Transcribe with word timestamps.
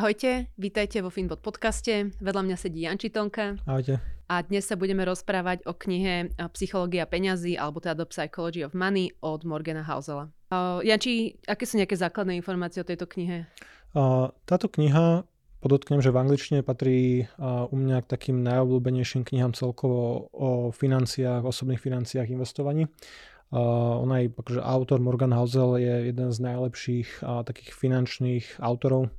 Ahojte, 0.00 0.48
vítajte 0.56 1.04
vo 1.04 1.12
Finbot 1.12 1.44
podcaste. 1.44 2.08
Vedľa 2.24 2.40
mňa 2.48 2.56
sedí 2.56 2.88
Janči 2.88 3.12
Tonka. 3.12 3.60
Ahojte. 3.68 4.00
A 4.32 4.40
dnes 4.40 4.64
sa 4.64 4.72
budeme 4.72 5.04
rozprávať 5.04 5.68
o 5.68 5.76
knihe 5.76 6.32
Psychológia 6.56 7.04
peňazí, 7.04 7.60
alebo 7.60 7.84
teda 7.84 8.00
The 8.00 8.08
Psychology 8.08 8.64
of 8.64 8.72
Money 8.72 9.12
od 9.20 9.44
Morgana 9.44 9.84
Hausela. 9.84 10.32
Uh, 10.48 10.80
Janči, 10.80 11.36
aké 11.44 11.68
sú 11.68 11.76
nejaké 11.76 12.00
základné 12.00 12.32
informácie 12.32 12.80
o 12.80 12.88
tejto 12.88 13.04
knihe? 13.12 13.44
Uh, 13.92 14.32
táto 14.48 14.72
kniha, 14.72 15.28
podotknem, 15.60 16.00
že 16.00 16.08
v 16.08 16.20
angličtine 16.24 16.64
patrí 16.64 17.28
uh, 17.36 17.68
u 17.68 17.76
mňa 17.76 18.00
k 18.00 18.10
takým 18.16 18.40
najobľúbenejším 18.40 19.28
knihám 19.28 19.52
celkovo 19.52 20.32
o 20.32 20.72
financiách, 20.72 21.44
osobných 21.44 21.76
financiách, 21.76 22.32
investovaní. 22.32 22.88
Uh, 23.52 24.00
on 24.00 24.08
aj, 24.16 24.32
akože 24.32 24.64
autor 24.64 25.04
Morgan 25.04 25.36
Housel 25.36 25.76
je 25.76 26.08
jeden 26.08 26.32
z 26.32 26.38
najlepších 26.40 27.20
uh, 27.20 27.44
takých 27.44 27.76
finančných 27.76 28.64
autorov 28.64 29.12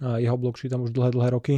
jeho 0.00 0.36
blog 0.38 0.58
čítam 0.58 0.86
už 0.86 0.94
dlhé, 0.94 1.10
dlhé 1.10 1.30
roky. 1.30 1.56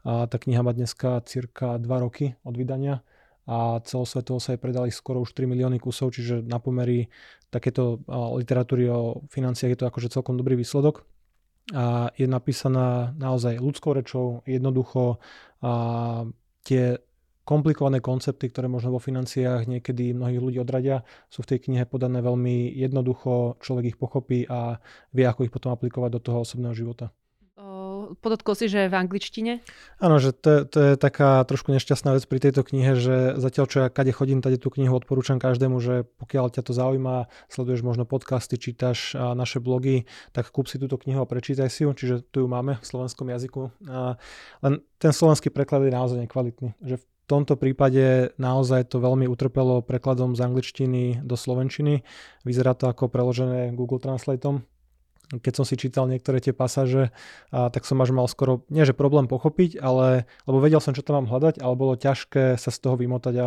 A 0.00 0.24
tá 0.24 0.40
kniha 0.40 0.64
má 0.64 0.72
dneska 0.72 1.20
cirka 1.28 1.76
2 1.76 1.84
roky 2.00 2.32
od 2.40 2.56
vydania 2.56 3.04
a 3.44 3.84
celosvetovo 3.84 4.40
sa 4.40 4.56
jej 4.56 4.60
predali 4.60 4.88
skoro 4.88 5.20
už 5.20 5.36
3 5.36 5.44
milióny 5.44 5.76
kusov, 5.76 6.16
čiže 6.16 6.40
na 6.40 6.56
pomery 6.56 7.12
takéto 7.52 8.00
literatúry 8.08 8.88
o 8.88 9.20
financiách 9.28 9.76
je 9.76 9.80
to 9.80 9.88
akože 9.92 10.08
celkom 10.08 10.40
dobrý 10.40 10.56
výsledok. 10.56 11.04
A 11.76 12.08
je 12.16 12.24
napísaná 12.24 13.12
naozaj 13.20 13.60
ľudskou 13.60 13.92
rečou, 13.92 14.40
jednoducho 14.48 15.20
a 15.60 15.72
tie 16.64 16.96
komplikované 17.44 18.00
koncepty, 18.00 18.48
ktoré 18.48 18.72
možno 18.72 18.96
vo 18.96 19.04
financiách 19.04 19.68
niekedy 19.68 20.16
mnohých 20.16 20.40
ľudí 20.40 20.58
odradia, 20.64 21.04
sú 21.28 21.44
v 21.44 21.50
tej 21.52 21.68
knihe 21.68 21.84
podané 21.84 22.24
veľmi 22.24 22.72
jednoducho, 22.72 23.60
človek 23.60 23.84
ich 23.92 24.00
pochopí 24.00 24.48
a 24.48 24.80
vie, 25.12 25.28
ako 25.28 25.44
ich 25.44 25.52
potom 25.52 25.76
aplikovať 25.76 26.10
do 26.16 26.20
toho 26.24 26.40
osobného 26.40 26.72
života 26.72 27.12
podotkol 28.18 28.58
si, 28.58 28.66
že 28.66 28.90
v 28.90 28.94
angličtine? 28.98 29.62
Áno, 30.02 30.18
že 30.18 30.34
to, 30.34 30.66
to 30.66 30.78
je 30.82 30.92
taká 30.98 31.46
trošku 31.46 31.70
nešťastná 31.70 32.18
vec 32.18 32.26
pri 32.26 32.42
tejto 32.42 32.66
knihe, 32.66 32.98
že 32.98 33.38
zatiaľ 33.38 33.66
čo 33.70 33.78
ja 33.84 33.88
kade 33.88 34.10
chodím, 34.10 34.42
tady 34.42 34.58
tú 34.58 34.74
knihu 34.74 34.90
odporúčam 34.98 35.38
každému, 35.38 35.78
že 35.78 36.10
pokiaľ 36.18 36.50
ťa 36.50 36.62
to 36.66 36.72
zaujíma, 36.74 37.30
sleduješ 37.46 37.86
možno 37.86 38.02
podcasty, 38.02 38.58
čítaš 38.58 39.14
naše 39.14 39.62
blogy, 39.62 40.10
tak 40.34 40.50
kúp 40.50 40.66
si 40.66 40.82
túto 40.82 40.98
knihu 40.98 41.22
a 41.22 41.30
prečítaj 41.30 41.70
si 41.70 41.86
ju, 41.86 41.94
čiže 41.94 42.26
tu 42.34 42.42
ju 42.42 42.48
máme 42.50 42.82
v 42.82 42.84
slovenskom 42.84 43.30
jazyku. 43.30 43.70
Len 44.66 44.74
ten 44.98 45.12
slovenský 45.14 45.54
preklad 45.54 45.86
je 45.86 45.94
naozaj 45.94 46.18
nekvalitný, 46.26 46.74
že 46.82 46.98
v 46.98 47.04
tomto 47.30 47.54
prípade 47.54 48.34
naozaj 48.42 48.90
to 48.90 48.98
veľmi 48.98 49.30
utrpelo 49.30 49.86
prekladom 49.86 50.34
z 50.34 50.42
angličtiny 50.50 51.22
do 51.22 51.38
slovenčiny. 51.38 52.02
Vyzerá 52.42 52.74
to 52.74 52.90
ako 52.90 53.06
preložené 53.06 53.70
Google 53.70 54.02
Translateom, 54.02 54.66
keď 55.38 55.52
som 55.54 55.64
si 55.64 55.78
čítal 55.78 56.10
niektoré 56.10 56.42
tie 56.42 56.50
pasáže, 56.50 57.14
a, 57.54 57.70
tak 57.70 57.86
som 57.86 58.02
až 58.02 58.10
mal 58.10 58.26
skoro, 58.26 58.66
nie 58.66 58.82
že 58.82 58.96
problém 58.96 59.30
pochopiť, 59.30 59.78
ale, 59.78 60.26
lebo 60.50 60.58
vedel 60.58 60.82
som, 60.82 60.90
čo 60.90 61.06
tam 61.06 61.22
mám 61.22 61.30
hľadať, 61.30 61.62
ale 61.62 61.74
bolo 61.78 61.94
ťažké 61.94 62.58
sa 62.58 62.70
z 62.74 62.78
toho 62.82 62.98
vymotať 62.98 63.34
a 63.38 63.46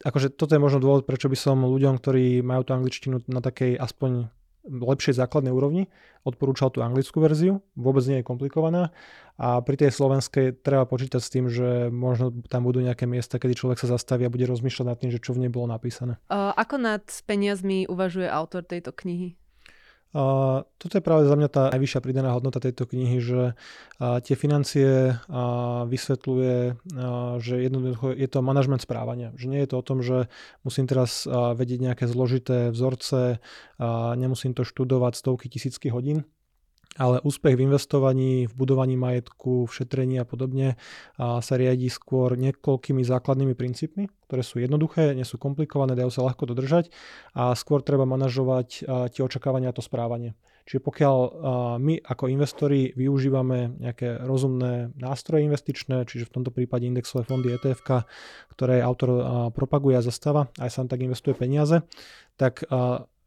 akože 0.00 0.32
toto 0.32 0.56
je 0.56 0.64
možno 0.64 0.80
dôvod, 0.80 1.04
prečo 1.04 1.28
by 1.28 1.36
som 1.36 1.60
ľuďom, 1.60 2.00
ktorí 2.00 2.40
majú 2.40 2.64
tú 2.64 2.72
angličtinu 2.72 3.20
na 3.28 3.44
takej 3.44 3.76
aspoň 3.76 4.32
lepšej 4.64 5.16
základnej 5.16 5.56
úrovni, 5.56 5.88
odporúčal 6.20 6.68
tú 6.68 6.84
anglickú 6.84 7.16
verziu, 7.24 7.64
vôbec 7.72 8.04
nie 8.04 8.20
je 8.20 8.28
komplikovaná 8.28 8.92
a 9.40 9.64
pri 9.64 9.80
tej 9.80 9.88
slovenskej 9.88 10.60
treba 10.60 10.84
počítať 10.84 11.16
s 11.16 11.32
tým, 11.32 11.48
že 11.48 11.88
možno 11.88 12.44
tam 12.52 12.68
budú 12.68 12.84
nejaké 12.84 13.08
miesta, 13.08 13.40
kedy 13.40 13.56
človek 13.56 13.80
sa 13.80 13.96
zastaví 13.96 14.28
a 14.28 14.32
bude 14.32 14.44
rozmýšľať 14.44 14.86
nad 14.86 15.00
tým, 15.00 15.10
že 15.16 15.20
čo 15.24 15.32
v 15.32 15.48
nej 15.48 15.50
bolo 15.52 15.72
napísané. 15.72 16.20
Ako 16.28 16.76
nad 16.76 17.08
peniazmi 17.24 17.88
uvažuje 17.88 18.28
autor 18.28 18.60
tejto 18.68 18.92
knihy? 18.92 19.40
A 20.10 20.66
toto 20.78 20.98
je 20.98 21.06
práve 21.06 21.30
za 21.30 21.38
mňa 21.38 21.48
tá 21.48 21.62
najvyššia 21.70 22.00
pridaná 22.02 22.34
hodnota 22.34 22.58
tejto 22.58 22.82
knihy, 22.90 23.22
že 23.22 23.54
a, 24.02 24.18
tie 24.18 24.34
financie 24.34 25.14
a, 25.14 25.86
vysvetľuje, 25.86 26.82
že 27.38 27.54
jednoducho 27.62 28.10
je 28.14 28.28
to 28.28 28.42
manažment 28.42 28.82
správania. 28.82 29.30
Že 29.38 29.46
nie 29.46 29.60
je 29.62 29.68
to 29.70 29.76
o 29.78 29.86
tom, 29.86 30.02
že 30.02 30.26
musím 30.66 30.90
teraz 30.90 31.28
vedieť 31.30 31.78
nejaké 31.78 32.04
zložité 32.10 32.74
vzorce, 32.74 33.38
nemusím 34.16 34.52
to 34.52 34.66
študovať 34.66 35.14
stovky 35.14 35.46
tisícky 35.46 35.94
hodín, 35.94 36.26
ale 36.98 37.22
úspech 37.22 37.54
v 37.54 37.70
investovaní, 37.70 38.50
v 38.50 38.54
budovaní 38.58 38.98
majetku, 38.98 39.70
v 39.70 39.72
šetrení 39.72 40.18
a 40.18 40.26
podobne 40.26 40.74
a 41.14 41.38
sa 41.38 41.54
riadi 41.54 41.86
skôr 41.86 42.34
niekoľkými 42.34 43.06
základnými 43.06 43.54
princípmi, 43.54 44.10
ktoré 44.26 44.42
sú 44.42 44.58
jednoduché, 44.58 45.14
nie 45.14 45.22
sú 45.22 45.38
komplikované, 45.38 45.94
dajú 45.94 46.10
sa 46.10 46.26
ľahko 46.26 46.50
dodržať 46.50 46.90
a 47.38 47.54
skôr 47.54 47.86
treba 47.86 48.10
manažovať 48.10 48.84
tie 49.14 49.22
očakávania 49.22 49.70
a 49.70 49.76
to 49.76 49.86
správanie. 49.86 50.34
Čiže 50.66 50.86
pokiaľ 50.86 51.16
my 51.82 51.98
ako 51.98 52.30
investori 52.30 52.94
využívame 52.94 53.74
nejaké 53.80 54.22
rozumné 54.22 54.94
nástroje 54.98 55.46
investičné, 55.46 56.06
čiže 56.06 56.30
v 56.30 56.34
tomto 56.42 56.54
prípade 56.54 56.86
indexové 56.86 57.26
fondy 57.26 57.54
ETF, 57.54 58.06
ktoré 58.54 58.78
autor 58.82 59.10
propaguje 59.50 59.98
a 59.98 60.04
zastáva, 60.04 60.46
aj 60.62 60.70
sám 60.70 60.86
tak 60.86 61.02
investuje 61.02 61.34
peniaze, 61.34 61.82
tak 62.38 62.62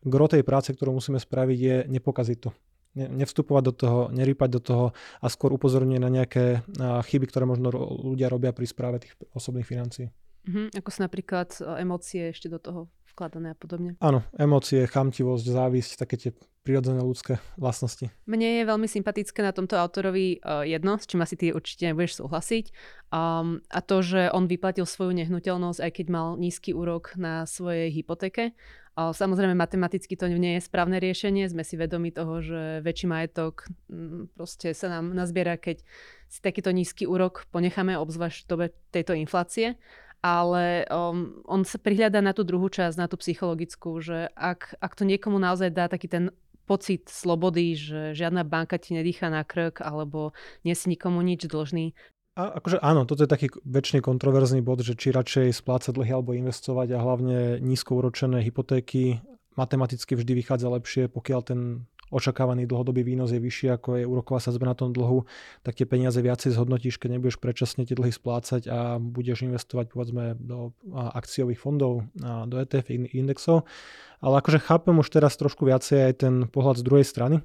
gro 0.03 0.25
tej 0.31 0.44
práce, 0.44 0.72
ktorú 0.72 1.00
musíme 1.00 1.19
spraviť 1.19 1.59
je 1.59 1.75
nepokaziť 1.91 2.38
to 2.44 2.52
nevstupovať 2.94 3.64
do 3.66 3.74
toho, 3.74 4.00
nerýpať 4.14 4.50
do 4.54 4.62
toho 4.62 4.86
a 5.22 5.26
skôr 5.30 5.50
upozorňuje 5.54 6.00
na 6.02 6.09
nejaké 6.14 6.62
chyby, 6.80 7.26
ktoré 7.30 7.50
možno 7.50 7.74
ľudia 8.02 8.30
robia 8.30 8.54
pri 8.54 8.70
správe 8.70 9.02
tých 9.02 9.18
osobných 9.34 9.66
financií. 9.66 10.14
Mm-hmm, 10.44 10.76
ako 10.76 10.90
sú 10.92 11.00
napríklad 11.02 11.50
emócie 11.80 12.36
ešte 12.36 12.52
do 12.52 12.59
toho 12.59 12.92
vkladané 13.14 13.53
a 13.53 13.58
podobne. 13.58 13.96
Áno, 14.02 14.26
emócie, 14.36 14.84
chamtivosť, 14.90 15.46
závisť, 15.46 15.92
také 16.02 16.18
tie 16.18 16.32
prirodzené 16.64 17.03
ľudské 17.03 17.44
vlastnosti. 17.59 18.09
Mne 18.26 18.64
je 18.64 18.64
veľmi 18.66 18.88
sympatické 18.88 19.44
na 19.44 19.52
tomto 19.52 19.76
autorovi 19.76 20.40
uh, 20.40 20.64
jedno, 20.64 20.96
s 20.96 21.06
čím 21.06 21.20
asi 21.20 21.36
ty 21.36 21.52
určite 21.52 21.92
nebudeš 21.92 22.24
súhlasiť. 22.24 22.66
Um, 23.12 23.59
a 23.68 23.84
to, 23.84 24.00
že 24.00 24.32
on 24.32 24.48
vyplatil 24.48 24.88
svoju 24.88 25.12
nehnuteľnosť, 25.14 25.80
aj 25.84 25.92
keď 25.92 26.06
mal 26.09 26.28
nízky 26.40 26.72
úrok 26.72 27.14
na 27.20 27.44
svojej 27.44 27.92
hypotéke. 27.92 28.56
Samozrejme, 28.94 29.58
matematicky 29.58 30.14
to 30.14 30.30
nie 30.30 30.62
je 30.62 30.66
správne 30.70 31.02
riešenie. 31.02 31.50
Sme 31.50 31.66
si 31.66 31.74
vedomi 31.74 32.14
toho, 32.14 32.46
že 32.46 32.86
väčší 32.86 33.09
majetok 33.09 33.66
mm, 33.90 34.38
proste 34.38 34.78
sa 34.78 34.86
nám 34.86 35.18
nazbiera, 35.18 35.58
keď 35.58 35.81
si 36.30 36.40
takýto 36.46 36.70
nízky 36.70 37.09
úrok 37.09 37.50
ponecháme, 37.50 37.98
obzvlášť 37.98 38.46
v 38.46 38.50
dobe 38.50 38.66
tejto 38.94 39.18
inflácie. 39.18 39.82
Ale 40.24 40.88
um, 40.88 41.44
on 41.50 41.68
sa 41.68 41.82
prihľadá 41.82 42.24
na 42.24 42.32
tú 42.32 42.46
druhú 42.48 42.70
časť, 42.72 42.96
na 42.96 43.09
tú 43.09 43.20
psychologickú, 43.20 44.00
že 44.00 44.32
ak, 44.38 44.78
ak 44.80 44.94
to 44.96 45.03
niekomu 45.09 45.36
naozaj 45.42 45.74
dá 45.74 45.90
taký 45.90 46.08
ten 46.08 46.32
pocit 46.64 47.12
slobody, 47.12 47.76
že 47.76 48.16
žiadna 48.16 48.48
banka 48.48 48.80
ti 48.80 48.96
nedýcha 48.96 49.28
na 49.28 49.44
krk 49.44 49.84
alebo 49.84 50.32
nie 50.64 50.72
si 50.78 50.88
nikomu 50.88 51.20
nič 51.20 51.44
dlžný, 51.44 51.92
a 52.34 52.58
akože 52.58 52.82
áno, 52.82 53.06
toto 53.06 53.22
je 53.22 53.30
taký 53.30 53.54
väčšine 53.62 54.02
kontroverzný 54.02 54.66
bod, 54.66 54.82
že 54.82 54.98
či 54.98 55.14
radšej 55.14 55.54
splácať 55.54 55.94
dlhy 55.94 56.12
alebo 56.18 56.34
investovať 56.34 56.98
a 56.98 57.04
hlavne 57.04 57.62
nízko 57.62 58.02
uročené 58.02 58.42
hypotéky 58.42 59.22
matematicky 59.54 60.18
vždy 60.18 60.42
vychádza 60.42 60.66
lepšie, 60.66 61.14
pokiaľ 61.14 61.42
ten 61.46 61.60
očakávaný 62.14 62.70
dlhodobý 62.70 63.02
výnos 63.02 63.34
je 63.34 63.42
vyšší 63.42 63.74
ako 63.74 64.02
je 64.02 64.06
úroková 64.06 64.38
sadzba 64.38 64.70
na 64.70 64.78
tom 64.78 64.94
dlhu, 64.94 65.26
tak 65.66 65.74
tie 65.74 65.90
peniaze 65.90 66.22
viacej 66.22 66.54
zhodnotíš, 66.54 67.02
keď 67.02 67.18
nebudeš 67.18 67.42
predčasne 67.42 67.90
tie 67.90 67.98
dlhy 67.98 68.14
splácať 68.14 68.70
a 68.70 69.02
budeš 69.02 69.46
investovať 69.46 69.90
povedzme 69.94 70.38
do 70.38 70.78
akciových 70.94 71.58
fondov, 71.58 72.06
do 72.22 72.56
ETF 72.62 72.94
indexov. 73.14 73.66
Ale 74.22 74.42
akože 74.46 74.62
chápem 74.62 74.94
už 74.94 75.10
teraz 75.10 75.34
trošku 75.42 75.66
viacej 75.66 76.00
aj 76.10 76.14
ten 76.22 76.34
pohľad 76.50 76.82
z 76.82 76.86
druhej 76.86 77.06
strany, 77.06 77.42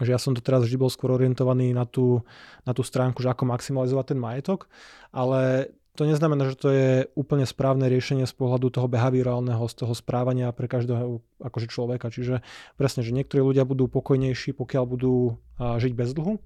že 0.00 0.10
ja 0.14 0.18
som 0.18 0.34
to 0.34 0.40
teraz 0.40 0.62
vždy 0.64 0.78
bol 0.78 0.90
skôr 0.90 1.10
orientovaný 1.14 1.74
na 1.74 1.84
tú, 1.84 2.22
na 2.62 2.72
tú 2.72 2.86
stránku, 2.86 3.22
že 3.22 3.30
ako 3.30 3.50
maximalizovať 3.50 4.14
ten 4.14 4.20
majetok, 4.22 4.70
ale 5.10 5.72
to 5.98 6.06
neznamená, 6.06 6.46
že 6.46 6.54
to 6.54 6.70
je 6.70 6.90
úplne 7.18 7.42
správne 7.42 7.90
riešenie 7.90 8.22
z 8.22 8.30
pohľadu 8.38 8.70
toho 8.70 8.86
behaviorálneho, 8.86 9.66
z 9.66 9.82
toho 9.82 9.98
správania 9.98 10.54
pre 10.54 10.70
každého 10.70 11.18
akože 11.42 11.66
človeka. 11.66 12.14
Čiže 12.14 12.46
presne, 12.78 13.02
že 13.02 13.10
niektorí 13.10 13.42
ľudia 13.42 13.66
budú 13.66 13.90
pokojnejší, 13.90 14.54
pokiaľ 14.54 14.84
budú 14.86 15.42
žiť 15.58 15.92
bez 15.98 16.14
dlhu, 16.14 16.38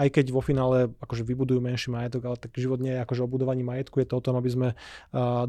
aj 0.00 0.08
keď 0.08 0.32
vo 0.32 0.40
finále 0.40 0.88
akože 1.04 1.20
vybudujú 1.20 1.60
menší 1.60 1.92
majetok, 1.92 2.32
ale 2.32 2.40
tak 2.40 2.56
život 2.56 2.80
nie 2.80 2.96
je 2.96 3.04
akože 3.04 3.22
o 3.22 3.28
budovaní 3.28 3.60
majetku, 3.60 4.00
je 4.00 4.08
to 4.08 4.16
o 4.16 4.24
tom, 4.24 4.40
aby 4.40 4.48
sme 4.48 4.68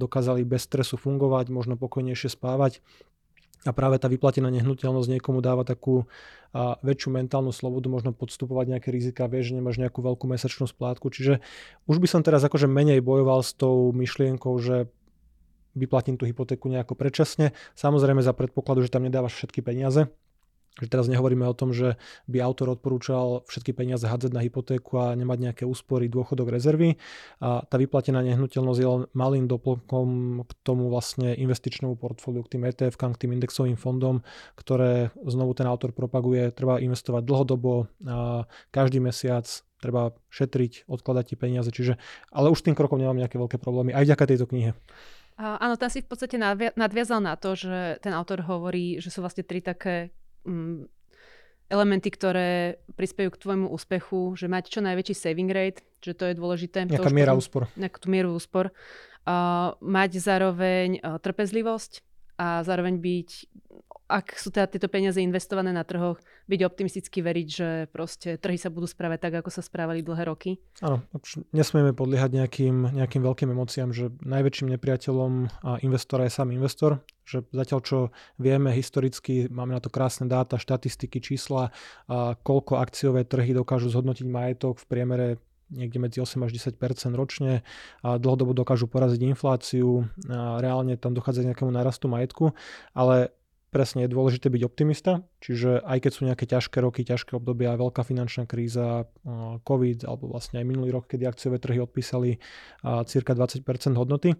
dokázali 0.03 0.43
bez 0.43 0.67
stresu 0.67 0.99
fungovať, 0.99 1.47
možno 1.47 1.79
pokojnejšie 1.79 2.35
spávať 2.35 2.83
a 3.65 3.71
práve 3.73 3.97
tá 3.97 4.05
vyplatená 4.05 4.53
nehnuteľnosť 4.53 5.09
niekomu 5.17 5.41
dáva 5.41 5.65
takú 5.65 6.05
a, 6.53 6.77
väčšiu 6.85 7.09
mentálnu 7.17 7.49
slobodu, 7.49 7.89
možno 7.89 8.13
podstupovať 8.13 8.77
nejaké 8.77 8.93
rizika, 8.93 9.25
vieš, 9.25 9.51
že 9.51 9.57
nemáš 9.57 9.81
nejakú 9.81 10.05
veľkú 10.05 10.29
mesačnú 10.29 10.69
splátku. 10.69 11.09
Čiže 11.09 11.41
už 11.89 11.97
by 11.97 12.07
som 12.07 12.21
teraz 12.21 12.45
akože 12.45 12.69
menej 12.69 13.01
bojoval 13.01 13.41
s 13.41 13.57
tou 13.57 13.89
myšlienkou, 13.89 14.53
že 14.61 14.87
vyplatím 15.75 16.15
tú 16.15 16.23
hypotéku 16.23 16.71
nejako 16.71 16.95
predčasne. 16.95 17.51
Samozrejme 17.75 18.23
za 18.23 18.31
predpokladu, 18.31 18.85
že 18.85 18.93
tam 18.93 19.03
nedávaš 19.03 19.35
všetky 19.35 19.59
peniaze, 19.59 20.07
že 20.75 20.91
teraz 20.91 21.07
nehovoríme 21.07 21.47
o 21.47 21.55
tom, 21.55 21.71
že 21.71 21.95
by 22.27 22.43
autor 22.43 22.75
odporúčal 22.75 23.47
všetky 23.47 23.71
peniaze 23.71 24.03
hádzať 24.03 24.31
na 24.35 24.43
hypotéku 24.43 24.99
a 24.99 25.15
nemať 25.15 25.37
nejaké 25.39 25.63
úspory, 25.63 26.11
dôchodok, 26.11 26.51
rezervy. 26.51 26.99
A 27.39 27.63
tá 27.63 27.79
vyplatená 27.79 28.19
nehnuteľnosť 28.27 28.79
je 28.79 28.87
len 28.87 29.01
malým 29.15 29.47
doplnkom 29.47 30.07
k 30.43 30.51
tomu 30.67 30.91
vlastne 30.91 31.31
investičnému 31.31 31.95
portfóliu, 31.95 32.43
k 32.43 32.59
tým 32.59 32.67
ETF, 32.67 32.99
k 32.99 33.23
tým 33.23 33.31
indexovým 33.39 33.79
fondom, 33.79 34.19
ktoré 34.59 35.15
znovu 35.23 35.55
ten 35.55 35.63
autor 35.63 35.95
propaguje. 35.95 36.51
Treba 36.51 36.83
investovať 36.83 37.23
dlhodobo, 37.23 37.87
a 38.03 38.43
každý 38.75 38.99
mesiac 38.99 39.47
treba 39.79 40.11
šetriť, 40.33 40.91
odkladať 40.91 41.23
tie 41.31 41.37
peniaze. 41.37 41.69
Čiže, 41.71 41.95
ale 42.35 42.51
už 42.51 42.65
tým 42.65 42.75
krokom 42.75 42.99
nemám 42.99 43.21
nejaké 43.21 43.39
veľké 43.39 43.61
problémy, 43.61 43.95
aj 43.95 44.11
vďaka 44.11 44.25
tejto 44.27 44.45
knihe. 44.51 44.71
Áno, 45.35 45.75
tam 45.75 45.91
si 45.91 45.99
v 45.99 46.07
podstate 46.07 46.39
nadviazal 46.79 47.19
na 47.19 47.35
to, 47.35 47.59
že 47.59 47.99
ten 47.99 48.15
autor 48.15 48.43
hovorí, 48.47 49.03
že 49.03 49.11
sú 49.11 49.19
vlastne 49.19 49.43
tri 49.43 49.59
také 49.59 50.15
um, 50.45 50.85
elementy, 51.67 52.13
ktoré 52.13 52.77
prispejú 52.93 53.33
k 53.33 53.41
tvojmu 53.41 53.67
úspechu, 53.73 54.37
že 54.37 54.45
mať 54.45 54.69
čo 54.69 54.79
najväčší 54.85 55.15
saving 55.17 55.49
rate, 55.49 55.81
že 55.99 56.13
to 56.13 56.29
je 56.29 56.37
dôležité. 56.37 56.85
Nejaká 56.85 57.09
miera 57.09 57.33
úspor. 57.33 57.65
Nejakú 57.73 57.97
tú 57.97 58.07
mieru 58.13 58.37
úspor. 58.37 58.69
Uh, 59.25 59.73
mať 59.81 60.21
zároveň 60.21 61.01
uh, 61.01 61.17
trpezlivosť 61.17 62.05
a 62.37 62.61
zároveň 62.61 63.01
byť 63.01 63.29
ak 64.05 64.37
sú 64.37 64.53
teda 64.53 64.69
tieto 64.69 64.85
peniaze 64.85 65.17
investované 65.17 65.73
na 65.73 65.81
trhoch, 65.81 66.21
byť 66.45 66.59
optimisticky 66.61 67.25
veriť, 67.25 67.47
že 67.49 67.67
proste 67.89 68.37
trhy 68.37 68.57
sa 68.57 68.69
budú 68.69 68.85
správať 68.85 69.29
tak, 69.29 69.33
ako 69.41 69.49
sa 69.49 69.65
správali 69.65 70.05
dlhé 70.05 70.29
roky? 70.29 70.61
Áno, 70.85 71.01
nesmieme 71.49 71.89
podliehať 71.89 72.37
nejakým, 72.37 72.93
nejakým 72.93 73.21
veľkým 73.25 73.49
emóciám, 73.49 73.89
že 73.89 74.13
najväčším 74.21 74.77
nepriateľom 74.77 75.31
investora 75.81 76.29
je 76.29 76.35
sám 76.37 76.53
investor, 76.53 77.01
že 77.25 77.41
zatiaľ 77.49 77.79
čo 77.81 77.97
vieme 78.37 78.69
historicky, 78.69 79.49
máme 79.49 79.73
na 79.73 79.81
to 79.81 79.89
krásne 79.89 80.29
dáta, 80.29 80.61
štatistiky, 80.61 81.17
čísla, 81.17 81.73
a 82.05 82.37
koľko 82.37 82.77
akciové 82.77 83.25
trhy 83.25 83.57
dokážu 83.57 83.89
zhodnotiť 83.89 84.29
majetok 84.29 84.77
v 84.81 84.85
priemere 84.85 85.27
niekde 85.73 85.97
medzi 85.97 86.21
8 86.21 86.45
až 86.45 86.53
10% 86.53 86.77
ročne 87.17 87.65
a 88.05 88.21
dlhodobo 88.21 88.53
dokážu 88.53 88.85
poraziť 88.85 89.33
infláciu, 89.33 90.05
a 90.29 90.61
reálne 90.61 90.93
tam 90.93 91.17
dochádza 91.17 91.41
k 91.41 91.49
nejakému 91.49 91.73
narastu 91.73 92.05
majetku, 92.05 92.53
ale 92.93 93.33
presne 93.75 94.07
je 94.07 94.13
dôležité 94.15 94.47
byť 94.47 94.63
optimista, 94.63 95.27
čiže 95.43 95.83
aj 95.83 96.07
keď 96.07 96.11
sú 96.15 96.21
nejaké 96.23 96.47
ťažké 96.47 96.79
roky, 96.79 97.03
ťažké 97.03 97.35
obdobia, 97.35 97.75
veľká 97.75 98.07
finančná 98.07 98.47
kríza, 98.47 99.11
COVID 99.67 100.07
alebo 100.07 100.31
vlastne 100.31 100.63
aj 100.63 100.65
minulý 100.71 100.95
rok, 100.95 101.11
kedy 101.11 101.27
akciové 101.27 101.59
trhy 101.59 101.83
odpísali 101.83 102.39
cirka 103.03 103.35
20% 103.35 103.67
hodnoty, 103.99 104.39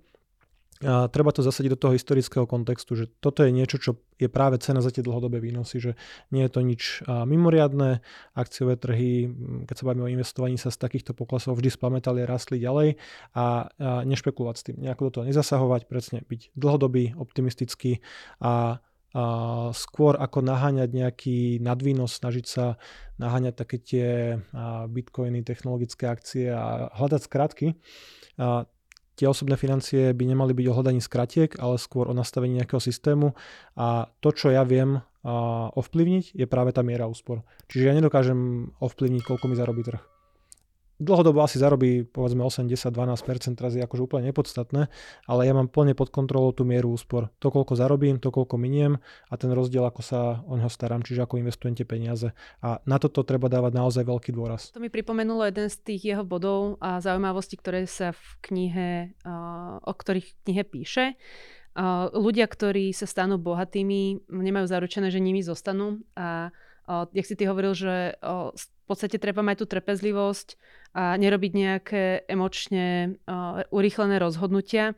a 0.83 1.07
treba 1.07 1.31
to 1.31 1.39
zasadiť 1.39 1.71
do 1.71 1.79
toho 1.79 1.95
historického 1.95 2.43
kontextu, 2.43 2.99
že 2.99 3.07
toto 3.23 3.47
je 3.47 3.51
niečo, 3.55 3.79
čo 3.79 3.95
je 4.19 4.27
práve 4.27 4.59
cena 4.59 4.83
za 4.83 4.91
tie 4.91 4.99
dlhodobé 4.99 5.39
výnosy, 5.39 5.79
že 5.79 5.91
nie 6.35 6.43
je 6.43 6.51
to 6.51 6.59
nič 6.67 6.99
mimoriadné. 7.07 8.03
Akciové 8.35 8.75
trhy, 8.75 9.31
keď 9.71 9.71
sa 9.71 9.87
bavíme 9.87 10.03
o 10.03 10.11
investovaní, 10.11 10.59
sa 10.59 10.75
z 10.75 10.83
takýchto 10.83 11.15
poklasov 11.15 11.55
vždy 11.55 11.71
spamätali 11.71 12.27
a 12.27 12.27
rastli 12.27 12.59
ďalej 12.59 12.99
a 13.39 13.71
nešpekulovať 14.03 14.55
s 14.59 14.63
tým, 14.67 14.75
nejako 14.83 15.01
do 15.07 15.11
toho 15.15 15.25
nezasahovať, 15.31 15.87
presne 15.87 16.27
byť 16.27 16.51
dlhodobý, 16.59 17.15
optimistický 17.15 18.03
a 18.43 18.83
skôr 19.71 20.19
ako 20.19 20.43
naháňať 20.43 20.89
nejaký 20.91 21.37
nadvýnos, 21.63 22.19
snažiť 22.19 22.45
sa 22.45 22.75
naháňať 23.15 23.53
také 23.55 23.77
tie 23.79 24.07
bitcoiny, 24.91 25.39
technologické 25.47 26.11
akcie 26.11 26.51
a 26.51 26.91
hľadať 26.91 27.21
skratky. 27.23 27.79
Tie 29.15 29.27
osobné 29.31 29.55
financie 29.55 30.11
by 30.11 30.23
nemali 30.27 30.51
byť 30.51 30.65
o 30.67 30.75
hľadaní 30.75 30.99
skratiek, 30.99 31.55
ale 31.63 31.79
skôr 31.79 32.11
o 32.11 32.13
nastavení 32.13 32.59
nejakého 32.59 32.83
systému 32.83 33.31
a 33.79 34.11
to, 34.19 34.35
čo 34.35 34.51
ja 34.51 34.67
viem 34.67 34.99
ovplyvniť, 35.71 36.35
je 36.35 36.45
práve 36.45 36.75
tá 36.75 36.83
miera 36.83 37.07
úspor. 37.07 37.47
Čiže 37.71 37.87
ja 37.87 37.93
nedokážem 37.95 38.69
ovplyvniť, 38.83 39.21
koľko 39.23 39.47
mi 39.47 39.55
zarobí 39.55 39.87
trh 39.87 40.14
dlhodobo 40.99 41.43
asi 41.43 41.59
zarobí 41.59 42.07
povedzme 42.07 42.43
8, 42.43 42.71
10, 42.71 42.91
12%, 42.91 43.59
teraz 43.59 43.75
je 43.75 43.83
akože 43.83 44.01
úplne 44.05 44.31
nepodstatné, 44.31 44.87
ale 45.27 45.41
ja 45.43 45.53
mám 45.55 45.67
plne 45.67 45.91
pod 45.91 46.11
kontrolou 46.11 46.55
tú 46.55 46.63
mieru 46.63 46.91
úspor. 46.95 47.29
To, 47.43 47.51
koľko 47.51 47.75
zarobím, 47.75 48.19
to, 48.19 48.31
koľko 48.31 48.55
miniem 48.55 48.99
a 49.27 49.33
ten 49.35 49.51
rozdiel, 49.51 49.83
ako 49.83 50.01
sa 50.01 50.39
o 50.47 50.55
neho 50.55 50.71
starám, 50.71 51.03
čiže 51.03 51.23
ako 51.27 51.39
investujem 51.43 51.75
tie 51.75 51.87
peniaze. 51.87 52.31
A 52.63 52.79
na 52.87 52.97
toto 52.99 53.27
treba 53.27 53.51
dávať 53.51 53.75
naozaj 53.75 54.03
veľký 54.07 54.31
dôraz. 54.31 54.71
To 54.71 54.79
mi 54.79 54.87
pripomenulo 54.87 55.43
jeden 55.43 55.67
z 55.67 55.77
tých 55.83 56.01
jeho 56.15 56.23
bodov 56.23 56.79
a 56.79 57.03
zaujímavostí, 57.03 57.59
ktoré 57.59 57.83
sa 57.85 58.15
v 58.15 58.25
knihe, 58.51 58.89
o 59.83 59.93
ktorých 59.93 60.27
v 60.31 60.37
knihe 60.47 60.63
píše. 60.63 61.05
Ľudia, 62.15 62.47
ktorí 62.47 62.95
sa 62.95 63.03
stanú 63.03 63.35
bohatými, 63.35 64.31
nemajú 64.31 64.63
zaručené, 64.63 65.11
že 65.11 65.19
nimi 65.19 65.43
zostanú 65.43 65.99
a 66.15 66.55
jak 66.87 67.25
si 67.25 67.35
ty 67.35 67.49
hovoril, 67.49 67.75
že 67.75 68.15
v 68.85 68.93
podstate 68.93 69.17
treba 69.17 69.41
mať 69.41 69.65
tú 69.65 69.65
trpezlivosť 69.65 70.47
a 70.93 71.17
nerobiť 71.17 71.51
nejaké 71.57 72.03
emočne 72.29 73.17
uh, 73.25 73.65
urýchlené 73.73 74.21
rozhodnutia, 74.21 74.93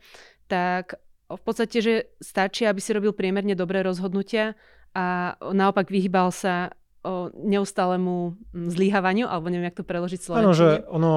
tak 0.51 0.99
v 1.31 1.41
podstate, 1.43 1.79
že 1.79 1.93
stačí, 2.19 2.67
aby 2.67 2.83
si 2.83 2.91
robil 2.91 3.15
priemerne 3.15 3.55
dobré 3.55 3.79
rozhodnutia 3.83 4.59
a 4.91 5.35
naopak 5.39 5.87
vyhýbal 5.87 6.35
sa 6.35 6.75
o 7.07 7.31
neustálemu 7.31 8.35
zlyhávaniu, 8.51 9.31
alebo 9.31 9.47
neviem, 9.47 9.71
jak 9.71 9.79
to 9.79 9.87
preložiť 9.87 10.19
slovenčine. 10.19 10.51
Áno, 10.51 10.59
že 10.59 10.69
ono, 10.91 11.13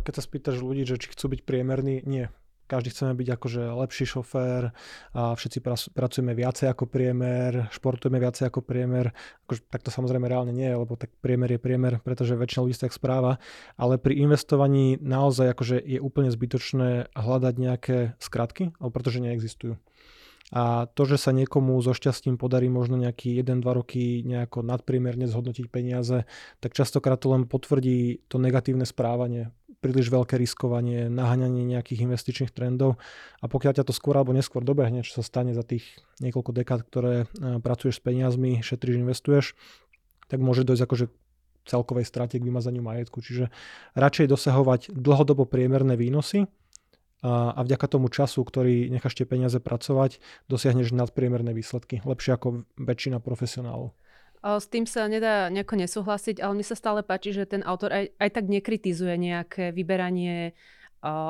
keď 0.00 0.12
sa 0.16 0.22
spýtaš 0.24 0.64
ľudí, 0.64 0.88
že 0.88 0.96
či 0.96 1.12
chcú 1.12 1.36
byť 1.36 1.40
priemerní, 1.44 2.00
nie 2.08 2.32
každý 2.70 2.94
chceme 2.94 3.18
byť 3.18 3.28
akože 3.34 3.62
lepší 3.66 4.06
šofér 4.06 4.70
a 5.10 5.34
všetci 5.34 5.58
pracujeme 5.90 6.38
viacej 6.38 6.70
ako 6.70 6.86
priemer, 6.86 7.66
športujeme 7.74 8.22
viacej 8.22 8.46
ako 8.46 8.62
priemer. 8.62 9.10
Akože, 9.50 9.66
tak 9.66 9.82
to 9.82 9.90
samozrejme 9.90 10.30
reálne 10.30 10.54
nie 10.54 10.70
je, 10.70 10.78
lebo 10.78 10.94
tak 10.94 11.10
priemer 11.18 11.50
je 11.50 11.58
priemer, 11.58 11.98
pretože 11.98 12.38
väčšina 12.38 12.62
ľudí 12.62 12.78
sa 12.78 12.86
tak 12.86 12.94
správa. 12.94 13.42
Ale 13.74 13.98
pri 13.98 14.22
investovaní 14.22 15.02
naozaj 15.02 15.50
akože 15.50 15.82
je 15.82 15.98
úplne 15.98 16.30
zbytočné 16.30 17.10
hľadať 17.18 17.54
nejaké 17.58 17.98
skratky, 18.22 18.70
pretože 18.78 19.18
neexistujú. 19.18 19.74
A 20.50 20.90
to, 20.90 21.06
že 21.06 21.14
sa 21.14 21.30
niekomu 21.30 21.78
so 21.78 21.94
šťastím 21.94 22.34
podarí 22.34 22.66
možno 22.66 22.98
nejaký 22.98 23.38
1-2 23.38 23.62
roky 23.70 24.26
nejako 24.26 24.66
nadpriemerne 24.66 25.30
zhodnotiť 25.30 25.70
peniaze, 25.70 26.26
tak 26.58 26.74
častokrát 26.74 27.22
to 27.22 27.30
len 27.30 27.46
potvrdí 27.46 28.26
to 28.26 28.42
negatívne 28.42 28.82
správanie 28.82 29.54
príliš 29.80 30.12
veľké 30.12 30.36
riskovanie, 30.36 31.08
naháňanie 31.08 31.64
nejakých 31.64 32.04
investičných 32.04 32.52
trendov 32.52 33.00
a 33.40 33.48
pokiaľ 33.48 33.80
ťa 33.80 33.84
to 33.88 33.96
skôr 33.96 34.14
alebo 34.20 34.36
neskôr 34.36 34.60
dobehne, 34.60 35.00
čo 35.00 35.20
sa 35.20 35.22
stane 35.24 35.56
za 35.56 35.64
tých 35.64 35.88
niekoľko 36.20 36.52
dekád, 36.52 36.80
ktoré 36.84 37.14
e, 37.24 37.26
pracuješ 37.64 37.98
s 37.98 38.04
peniazmi, 38.04 38.60
šetríš, 38.60 39.00
investuješ, 39.00 39.56
tak 40.28 40.38
môže 40.38 40.68
dojsť 40.68 40.84
akože 40.84 41.06
celkovej 41.64 42.06
strate 42.08 42.36
k 42.36 42.46
vymazaniu 42.46 42.84
majetku. 42.84 43.24
Čiže 43.24 43.48
radšej 43.96 44.26
dosahovať 44.30 44.80
dlhodobo 44.92 45.48
priemerné 45.48 45.96
výnosy 45.96 46.48
a, 47.20 47.52
a 47.52 47.60
vďaka 47.64 47.86
tomu 47.88 48.08
času, 48.08 48.40
ktorý 48.44 48.88
necháš 48.88 49.16
tie 49.16 49.28
peniaze 49.28 49.60
pracovať, 49.60 50.20
dosiahneš 50.48 50.96
nadpriemerné 50.96 51.52
výsledky. 51.52 52.00
Lepšie 52.04 52.36
ako 52.36 52.64
väčšina 52.80 53.20
profesionálov. 53.20 53.92
S 54.40 54.66
tým 54.72 54.88
sa 54.88 55.04
nedá 55.04 55.52
nejako 55.52 55.76
nesúhlasiť, 55.76 56.40
ale 56.40 56.56
mne 56.56 56.66
sa 56.66 56.72
stále 56.72 57.04
páči, 57.04 57.36
že 57.36 57.44
ten 57.44 57.60
autor 57.60 57.92
aj, 57.92 58.16
aj 58.16 58.30
tak 58.32 58.48
nekritizuje 58.48 59.14
nejaké 59.20 59.68
vyberanie 59.76 60.56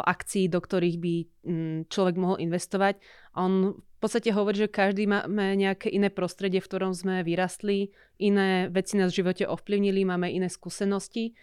akcií, 0.07 0.51
do 0.51 0.59
ktorých 0.59 0.97
by 0.99 1.15
mm, 1.47 1.79
človek 1.91 2.17
mohol 2.19 2.43
investovať. 2.43 2.99
On 3.39 3.79
v 3.79 3.99
podstate 4.03 4.35
hovorí, 4.35 4.67
že 4.67 4.73
každý 4.73 5.07
máme 5.07 5.55
nejaké 5.55 5.91
iné 5.91 6.11
prostredie, 6.11 6.59
v 6.59 6.67
ktorom 6.67 6.91
sme 6.91 7.23
vyrastli, 7.23 7.95
iné 8.19 8.67
veci 8.67 8.99
nás 8.99 9.15
v 9.15 9.23
živote 9.23 9.47
ovplyvnili, 9.47 10.03
máme 10.03 10.27
iné 10.27 10.51
skúsenosti. 10.51 11.39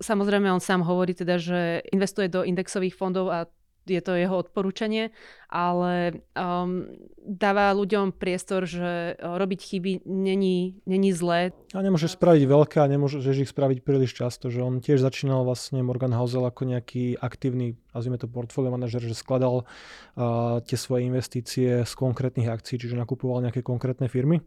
Samozrejme, 0.00 0.48
on 0.48 0.64
sám 0.64 0.80
hovorí 0.80 1.12
teda, 1.12 1.36
že 1.36 1.84
investuje 1.92 2.32
do 2.32 2.40
indexových 2.40 2.96
fondov 2.96 3.28
a 3.28 3.44
je 3.86 4.00
to 4.00 4.12
jeho 4.16 4.36
odporúčanie, 4.40 5.12
ale 5.48 6.22
um, 6.36 6.86
dáva 7.20 7.72
ľuďom 7.72 8.12
priestor, 8.14 8.68
že 8.68 9.16
uh, 9.16 9.36
robiť 9.40 9.60
chyby 9.60 9.92
není, 10.06 10.80
není 10.84 11.10
zlé. 11.10 11.56
A 11.72 11.80
nemôžeš 11.80 12.20
spraviť 12.20 12.44
veľké 12.44 12.76
a 12.82 12.90
nemôžeš 12.90 13.44
ich 13.44 13.50
spraviť 13.50 13.80
príliš 13.80 14.16
často, 14.16 14.52
že 14.52 14.60
on 14.60 14.78
tiež 14.84 15.00
začínal 15.00 15.42
vlastne 15.42 15.80
Morgan 15.80 16.14
Housel 16.14 16.44
ako 16.44 16.68
nejaký 16.68 17.18
aktívny, 17.18 17.80
nazvime 17.94 18.20
to 18.20 18.30
portfólio 18.30 18.70
manažer, 18.74 19.00
že 19.00 19.16
skladal 19.16 19.64
uh, 19.64 20.60
tie 20.64 20.76
svoje 20.76 21.08
investície 21.08 21.82
z 21.82 21.92
konkrétnych 21.96 22.50
akcií, 22.50 22.78
čiže 22.78 22.98
nakupoval 22.98 23.42
nejaké 23.42 23.64
konkrétne 23.64 24.06
firmy 24.06 24.44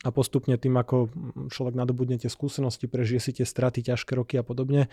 a 0.00 0.08
postupne 0.08 0.56
tým, 0.56 0.80
ako 0.80 1.12
človek 1.52 1.76
nadobudne 1.76 2.16
tie 2.16 2.32
skúsenosti, 2.32 2.88
prežije 2.88 3.20
si 3.20 3.32
tie 3.36 3.44
straty, 3.44 3.84
ťažké 3.84 4.16
roky 4.16 4.40
a 4.40 4.44
podobne, 4.44 4.88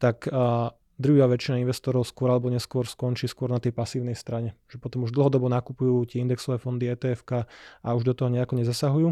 tak 0.00 0.24
uh, 0.32 0.72
drvivá 0.96 1.28
väčšina 1.28 1.60
investorov 1.60 2.08
skôr 2.08 2.32
alebo 2.32 2.48
neskôr 2.48 2.88
skončí 2.88 3.28
skôr 3.28 3.52
na 3.52 3.60
tej 3.60 3.72
pasívnej 3.76 4.16
strane. 4.16 4.56
Že 4.72 4.76
potom 4.80 5.00
už 5.04 5.12
dlhodobo 5.12 5.48
nakupujú 5.52 6.08
tie 6.08 6.24
indexové 6.24 6.56
fondy 6.56 6.88
etf 6.88 7.20
a 7.28 7.88
už 7.92 8.02
do 8.04 8.14
toho 8.16 8.32
nejako 8.32 8.60
nezasahujú. 8.60 9.08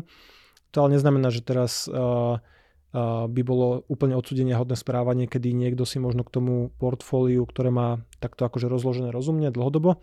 To 0.75 0.77
ale 0.81 0.99
neznamená, 0.99 1.31
že 1.31 1.45
teraz 1.45 1.87
uh, 1.87 2.41
uh, 2.41 3.27
by 3.31 3.43
bolo 3.47 3.87
úplne 3.87 4.19
odsudenia 4.19 4.59
hodné 4.59 4.75
správanie, 4.75 5.31
kedy 5.31 5.55
niekto 5.55 5.87
si 5.87 6.03
možno 6.03 6.27
k 6.27 6.35
tomu 6.35 6.75
portfóliu, 6.83 7.47
ktoré 7.47 7.71
má 7.71 8.03
takto 8.19 8.43
akože 8.43 8.67
rozložené 8.67 9.15
rozumne 9.15 9.55
dlhodobo, 9.55 10.03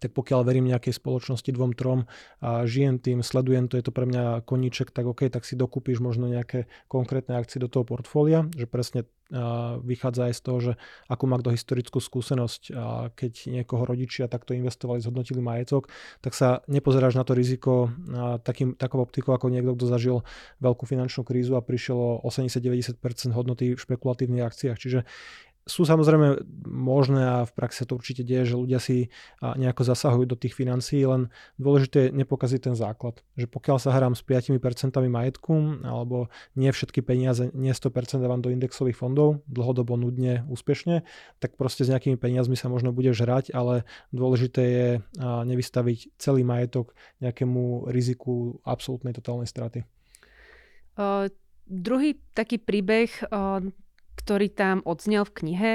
tak 0.00 0.16
pokiaľ 0.16 0.40
verím 0.42 0.72
nejakej 0.72 0.96
spoločnosti 0.96 1.50
dvom, 1.52 1.76
trom 1.76 2.08
a 2.40 2.64
žijem 2.64 2.96
tým, 2.96 3.20
sledujem 3.20 3.68
to, 3.68 3.76
je 3.76 3.84
to 3.84 3.92
pre 3.92 4.08
mňa 4.08 4.42
koníček, 4.48 4.90
tak 4.90 5.04
OK, 5.04 5.28
tak 5.28 5.44
si 5.44 5.54
dokúpiš 5.54 6.00
možno 6.00 6.26
nejaké 6.26 6.66
konkrétne 6.88 7.36
akcie 7.36 7.60
do 7.60 7.68
toho 7.68 7.84
portfólia, 7.84 8.48
že 8.56 8.64
presne 8.64 9.04
vychádza 9.86 10.26
aj 10.26 10.34
z 10.34 10.40
toho, 10.42 10.58
že 10.58 10.72
akú 11.06 11.30
má 11.30 11.38
kto 11.38 11.54
historickú 11.54 12.02
skúsenosť, 12.02 12.74
a 12.74 13.14
keď 13.14 13.32
niekoho 13.46 13.86
rodičia 13.86 14.26
takto 14.26 14.58
investovali, 14.58 14.98
zhodnotili 14.98 15.38
majetok, 15.38 15.86
tak 16.18 16.34
sa 16.34 16.66
nepozeráš 16.66 17.14
na 17.14 17.22
to 17.22 17.38
riziko 17.38 17.94
takým, 18.42 18.74
takou 18.74 18.98
optikou 18.98 19.30
ako 19.30 19.54
niekto, 19.54 19.78
kto 19.78 19.86
zažil 19.86 20.16
veľkú 20.58 20.82
finančnú 20.82 21.22
krízu 21.22 21.54
a 21.54 21.62
prišiel 21.62 22.18
o 22.18 22.26
80-90% 22.26 22.98
hodnoty 23.30 23.78
v 23.78 23.78
špekulatívnych 23.78 24.42
akciách. 24.42 24.78
Čiže 24.82 25.06
sú 25.70 25.86
samozrejme 25.86 26.42
možné 26.66 27.22
a 27.22 27.38
v 27.46 27.52
praxi 27.54 27.86
to 27.86 27.94
určite 27.94 28.26
deje, 28.26 28.50
že 28.50 28.58
ľudia 28.58 28.82
si 28.82 29.14
nejako 29.38 29.86
zasahujú 29.86 30.26
do 30.26 30.34
tých 30.34 30.58
financií, 30.58 31.06
len 31.06 31.30
dôležité 31.62 32.10
je 32.10 32.14
nepokaziť 32.18 32.60
ten 32.66 32.74
základ. 32.74 33.22
Že 33.38 33.46
pokiaľ 33.46 33.78
sa 33.78 33.94
hrám 33.94 34.18
s 34.18 34.26
5% 34.26 34.58
majetku, 35.06 35.86
alebo 35.86 36.26
nie 36.58 36.74
všetky 36.74 37.06
peniaze, 37.06 37.54
nie 37.54 37.70
100% 37.70 38.18
dávam 38.18 38.42
do 38.42 38.50
indexových 38.50 38.98
fondov, 38.98 39.46
dlhodobo 39.46 39.94
nudne, 39.94 40.42
úspešne, 40.50 41.06
tak 41.38 41.54
proste 41.54 41.86
s 41.86 41.92
nejakými 41.94 42.18
peniazmi 42.18 42.58
sa 42.58 42.66
možno 42.66 42.90
bude 42.90 43.14
žrať, 43.14 43.54
ale 43.54 43.86
dôležité 44.10 44.62
je 44.66 44.88
nevystaviť 45.22 46.18
celý 46.18 46.42
majetok 46.42 46.92
nejakému 47.22 47.86
riziku 47.94 48.58
absolútnej 48.66 49.14
totálnej 49.14 49.46
straty. 49.46 49.86
Uh, 50.98 51.30
druhý 51.70 52.18
taký 52.34 52.58
príbeh, 52.58 53.30
uh 53.30 53.62
ktorý 54.20 54.52
tam 54.52 54.84
odznel 54.84 55.24
v 55.24 55.34
knihe, 55.40 55.72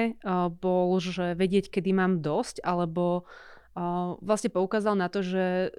bol, 0.61 1.01
že 1.01 1.33
vedieť, 1.33 1.73
kedy 1.73 1.91
mám 1.97 2.21
dosť, 2.21 2.61
alebo 2.61 3.25
vlastne 4.21 4.53
poukázal 4.53 4.95
na 4.95 5.09
to, 5.09 5.25
že 5.25 5.73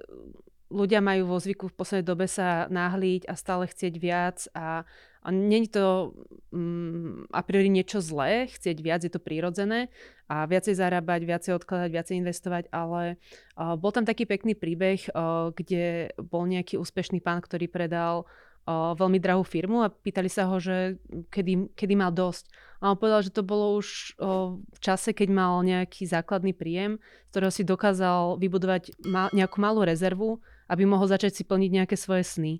ľudia 0.67 0.99
majú 0.99 1.31
vo 1.31 1.37
zvyku 1.39 1.71
v 1.71 1.77
poslednej 1.77 2.07
dobe 2.07 2.27
sa 2.27 2.67
náhliť 2.67 3.27
a 3.27 3.33
stále 3.39 3.71
chcieť 3.71 3.93
viac 3.99 4.37
a, 4.51 4.83
a 5.23 5.27
je 5.31 5.71
to 5.71 6.15
um, 6.51 7.23
a 7.31 7.41
priori 7.43 7.71
niečo 7.71 8.03
zlé, 8.03 8.51
chcieť 8.51 8.77
viac, 8.83 9.01
je 9.03 9.11
to 9.11 9.23
prírodzené 9.23 9.87
a 10.27 10.43
viacej 10.43 10.75
zarábať, 10.75 11.23
viacej 11.23 11.51
odkladať, 11.55 11.89
viacej 11.91 12.15
investovať, 12.19 12.63
ale 12.75 13.15
uh, 13.55 13.79
bol 13.79 13.95
tam 13.95 14.03
taký 14.03 14.27
pekný 14.27 14.59
príbeh, 14.59 15.07
uh, 15.15 15.55
kde 15.55 16.11
bol 16.19 16.43
nejaký 16.43 16.75
úspešný 16.75 17.23
pán, 17.23 17.39
ktorý 17.39 17.71
predal 17.71 18.27
o, 18.67 18.93
veľmi 18.99 19.17
drahú 19.23 19.47
firmu 19.47 19.81
a 19.81 19.89
pýtali 19.89 20.27
sa 20.27 20.51
ho, 20.51 20.59
že 20.59 20.99
kedy, 21.31 21.71
kedy 21.73 21.93
mal 21.95 22.11
dosť. 22.11 22.51
A 22.83 22.93
on 22.93 22.99
povedal, 22.99 23.25
že 23.25 23.33
to 23.33 23.41
bolo 23.41 23.79
už 23.79 24.13
o, 24.19 24.59
v 24.61 24.79
čase, 24.83 25.15
keď 25.15 25.31
mal 25.31 25.63
nejaký 25.63 26.05
základný 26.05 26.53
príjem, 26.53 26.99
z 26.99 27.29
ktorého 27.31 27.53
si 27.55 27.63
dokázal 27.65 28.37
vybudovať 28.37 28.93
ma, 29.07 29.31
nejakú 29.33 29.57
malú 29.57 29.81
rezervu, 29.81 30.43
aby 30.69 30.83
mohol 30.83 31.07
začať 31.07 31.41
si 31.41 31.43
plniť 31.47 31.71
nejaké 31.71 31.95
svoje 31.97 32.27
sny. 32.27 32.53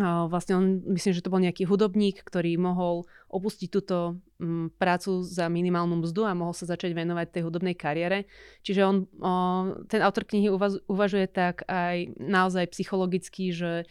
O, 0.00 0.28
vlastne 0.28 0.56
on, 0.56 0.64
myslím, 0.96 1.12
že 1.12 1.24
to 1.24 1.32
bol 1.32 1.40
nejaký 1.40 1.68
hudobník, 1.68 2.24
ktorý 2.24 2.56
mohol 2.60 3.04
opustiť 3.28 3.68
túto 3.72 4.20
m, 4.36 4.68
prácu 4.76 5.24
za 5.24 5.48
minimálnu 5.52 6.00
mzdu 6.00 6.28
a 6.28 6.36
mohol 6.36 6.56
sa 6.56 6.68
začať 6.68 6.92
venovať 6.96 7.28
tej 7.32 7.42
hudobnej 7.44 7.76
kariére. 7.76 8.28
Čiže 8.64 8.80
on, 8.84 8.96
o, 9.20 9.32
ten 9.88 10.04
autor 10.04 10.24
knihy 10.28 10.52
uvaz, 10.52 10.80
uvažuje 10.88 11.28
tak 11.28 11.64
aj 11.68 12.20
naozaj 12.20 12.72
psychologicky, 12.72 13.52
že 13.52 13.88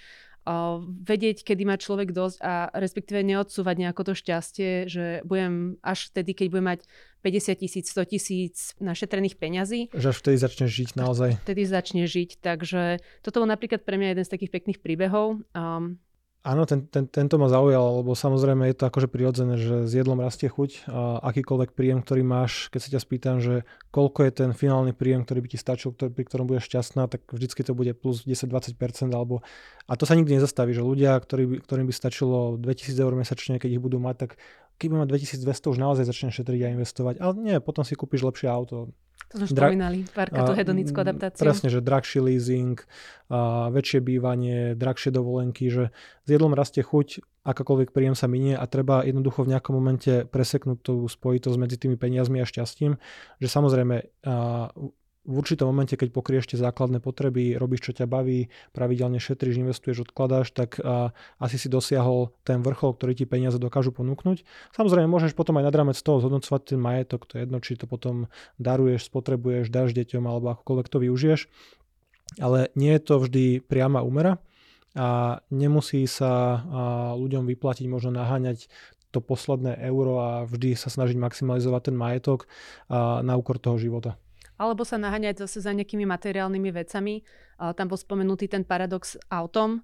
vedieť, 1.05 1.45
kedy 1.45 1.63
má 1.69 1.77
človek 1.77 2.11
dosť 2.11 2.37
a 2.41 2.73
respektíve 2.73 3.21
neodsúvať 3.21 3.75
nejako 3.77 4.01
to 4.09 4.13
šťastie, 4.17 4.89
že 4.89 5.21
budem 5.21 5.77
až 5.85 6.09
vtedy, 6.09 6.33
keď 6.33 6.47
budem 6.49 6.67
mať 6.77 6.81
50 7.21 7.61
tisíc, 7.61 7.85
100 7.93 8.13
tisíc 8.17 8.55
našetrených 8.81 9.37
peňazí. 9.37 9.93
Že 9.93 10.09
až 10.09 10.17
vtedy 10.17 10.37
začne 10.41 10.65
žiť 10.65 10.89
naozaj. 10.97 11.29
Vtedy 11.45 11.61
začne 11.69 12.03
žiť, 12.09 12.41
takže 12.41 12.97
toto 13.21 13.45
bol 13.45 13.49
napríklad 13.49 13.85
pre 13.85 14.01
mňa 14.01 14.17
jeden 14.17 14.25
z 14.25 14.33
takých 14.33 14.51
pekných 14.57 14.79
príbehov. 14.81 15.45
Um, 15.53 16.01
Áno, 16.41 16.65
ten, 16.65 16.89
ten, 16.89 17.05
tento 17.05 17.37
ma 17.37 17.53
zaujal, 17.53 18.01
lebo 18.01 18.17
samozrejme 18.17 18.65
je 18.65 18.77
to 18.81 18.89
akože 18.89 19.13
prirodzené, 19.13 19.61
že 19.61 19.85
s 19.85 19.93
jedlom 19.93 20.25
rastie 20.25 20.49
chuť 20.49 20.89
a 20.89 21.21
akýkoľvek 21.29 21.77
príjem, 21.77 22.01
ktorý 22.01 22.25
máš, 22.25 22.65
keď 22.73 22.79
sa 22.81 22.89
ťa 22.97 22.99
spýtam, 23.05 23.35
že 23.37 23.61
koľko 23.93 24.25
je 24.25 24.31
ten 24.33 24.49
finálny 24.49 24.97
príjem, 24.97 25.21
ktorý 25.21 25.45
by 25.45 25.49
ti 25.53 25.61
stačil, 25.61 25.93
ktorý, 25.93 26.09
pri 26.09 26.25
ktorom 26.25 26.49
budeš 26.49 26.65
šťastná, 26.65 27.05
tak 27.13 27.29
vždycky 27.29 27.61
to 27.61 27.77
bude 27.77 27.93
plus 27.93 28.25
10-20% 28.25 28.73
alebo 29.13 29.45
a 29.85 29.93
to 29.93 30.09
sa 30.09 30.17
nikdy 30.17 30.41
nezastaví, 30.41 30.73
že 30.73 30.81
ľudia, 30.81 31.13
ktorí, 31.21 31.61
ktorým 31.61 31.85
by 31.85 31.93
stačilo 31.93 32.57
2000 32.57 32.89
eur 32.97 33.13
mesačne, 33.13 33.61
keď 33.61 33.77
ich 33.77 33.83
budú 33.85 34.01
mať, 34.01 34.25
tak 34.25 34.31
keď 34.81 34.97
mať 34.97 35.09
2200, 35.45 35.45
už 35.45 35.77
naozaj 35.77 36.09
začne 36.09 36.33
šetriť 36.33 36.61
a 36.65 36.73
investovať. 36.73 37.21
Ale 37.21 37.37
nie, 37.37 37.61
potom 37.61 37.85
si 37.85 37.93
kúpiš 37.93 38.25
lepšie 38.25 38.49
auto, 38.49 38.89
to 39.31 39.39
sme 39.39 39.47
Dra- 39.55 39.71
spomínali, 39.71 39.99
párka 40.11 40.43
tú 40.43 40.51
hedonickú 40.51 40.99
adaptáciu. 40.99 41.47
Presne, 41.47 41.71
že 41.71 41.79
drahší 41.79 42.19
leasing, 42.19 42.75
a 43.31 43.71
väčšie 43.71 44.03
bývanie, 44.03 44.75
drahšie 44.75 45.15
dovolenky, 45.15 45.71
že 45.71 45.95
s 45.95 46.27
jedlom 46.27 46.51
rastie 46.51 46.83
chuť, 46.83 47.23
akákoľvek 47.47 47.95
príjem 47.95 48.13
sa 48.13 48.27
minie 48.27 48.59
a 48.59 48.67
treba 48.67 49.07
jednoducho 49.07 49.47
v 49.47 49.55
nejakom 49.55 49.73
momente 49.73 50.27
preseknúť 50.27 50.79
tú 50.83 51.07
spojitosť 51.07 51.57
medzi 51.57 51.79
tými 51.79 51.95
peniazmi 51.95 52.43
a 52.43 52.45
šťastím, 52.45 52.99
že 53.39 53.47
samozrejme 53.47 54.27
v 55.21 55.33
určitom 55.37 55.69
momente, 55.69 55.93
keď 55.93 56.09
pokrieš 56.09 56.49
tie 56.49 56.57
základné 56.57 56.97
potreby, 56.97 57.53
robíš, 57.53 57.89
čo 57.89 58.01
ťa 58.01 58.09
baví, 58.09 58.49
pravidelne 58.73 59.21
šetríš, 59.21 59.61
investuješ, 59.61 60.09
odkladáš, 60.09 60.49
tak 60.49 60.81
a, 60.81 61.13
asi 61.37 61.61
si 61.61 61.69
dosiahol 61.69 62.33
ten 62.41 62.65
vrchol, 62.65 62.97
ktorý 62.97 63.13
ti 63.13 63.29
peniaze 63.29 63.61
dokážu 63.61 63.93
ponúknuť. 63.93 64.41
Samozrejme, 64.73 65.05
môžeš 65.05 65.37
potom 65.37 65.61
aj 65.61 65.69
nad 65.69 65.75
rámec 65.77 65.97
toho 66.01 66.25
zhodnocovať 66.25 66.73
ten 66.73 66.81
majetok, 66.81 67.29
to 67.29 67.37
je 67.37 67.45
jedno, 67.45 67.61
či 67.61 67.77
to 67.77 67.85
potom 67.85 68.33
daruješ, 68.57 69.13
spotrebuješ, 69.13 69.69
dáš 69.69 69.93
deťom 69.93 70.25
alebo 70.25 70.57
akokoľvek 70.57 70.87
to 70.89 70.97
využiješ. 71.05 71.41
Ale 72.41 72.73
nie 72.73 72.95
je 72.95 73.01
to 73.05 73.21
vždy 73.21 73.45
priama 73.61 74.01
úmera 74.01 74.41
a 74.97 75.39
nemusí 75.53 76.01
sa 76.09 76.63
ľuďom 77.13 77.45
vyplatiť, 77.45 77.85
možno 77.91 78.15
naháňať 78.17 78.71
to 79.11 79.19
posledné 79.19 79.75
euro 79.91 80.23
a 80.23 80.31
vždy 80.47 80.79
sa 80.79 80.87
snažiť 80.87 81.19
maximalizovať 81.19 81.91
ten 81.91 81.95
majetok 81.99 82.47
na 83.19 83.35
úkor 83.35 83.59
toho 83.59 83.75
života 83.75 84.20
alebo 84.61 84.85
sa 84.85 85.01
naháňať 85.01 85.49
zase 85.49 85.65
za 85.65 85.73
nejakými 85.73 86.05
materiálnymi 86.05 86.69
vecami. 86.69 87.25
Tam 87.57 87.89
bol 87.89 87.97
spomenutý 87.97 88.45
ten 88.45 88.61
paradox 88.61 89.17
autom, 89.33 89.81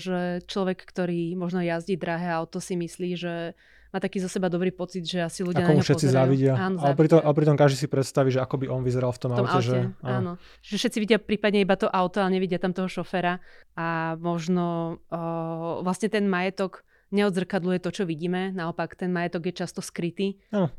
že 0.00 0.40
človek, 0.48 0.80
ktorý 0.88 1.36
možno 1.36 1.60
jazdí 1.60 2.00
drahé 2.00 2.32
auto, 2.32 2.64
si 2.64 2.80
myslí, 2.80 3.10
že 3.20 3.52
má 3.90 3.98
taký 3.98 4.22
zo 4.22 4.30
seba 4.30 4.46
dobrý 4.46 4.70
pocit, 4.70 5.02
že 5.02 5.18
asi 5.18 5.42
ľudia 5.42 5.66
ako 5.66 5.74
na 5.74 5.82
všetci 5.82 6.06
pozerajú. 6.06 6.18
závidia. 6.22 6.52
Áno, 6.54 6.78
ale, 6.78 6.94
pritom, 6.94 7.18
ale 7.26 7.34
pritom 7.34 7.58
každý 7.58 7.76
si 7.76 7.88
predstaví, 7.90 8.30
že 8.30 8.38
ako 8.38 8.54
by 8.62 8.66
on 8.70 8.82
vyzeral 8.86 9.10
v 9.10 9.18
tom, 9.18 9.30
v 9.34 9.38
tom 9.42 9.48
aute. 9.50 9.58
aute 9.58 9.66
že, 9.66 9.78
áno. 10.06 10.14
áno. 10.14 10.32
Že 10.62 10.74
všetci 10.78 10.98
vidia 11.02 11.18
prípadne 11.18 11.58
iba 11.66 11.74
to 11.74 11.90
auto, 11.90 12.22
ale 12.22 12.38
nevidia 12.38 12.62
tam 12.62 12.70
toho 12.70 12.86
šoféra. 12.86 13.42
A 13.74 14.14
možno 14.22 14.96
o, 15.10 15.82
vlastne 15.82 16.06
ten 16.06 16.30
majetok 16.30 16.86
neodzrkadluje 17.10 17.78
to, 17.82 17.90
čo 17.90 18.02
vidíme. 18.06 18.54
Naopak, 18.54 18.94
ten 18.94 19.10
majetok 19.10 19.50
je 19.50 19.54
často 19.54 19.82
skrytý. 19.82 20.38
No, 20.54 20.70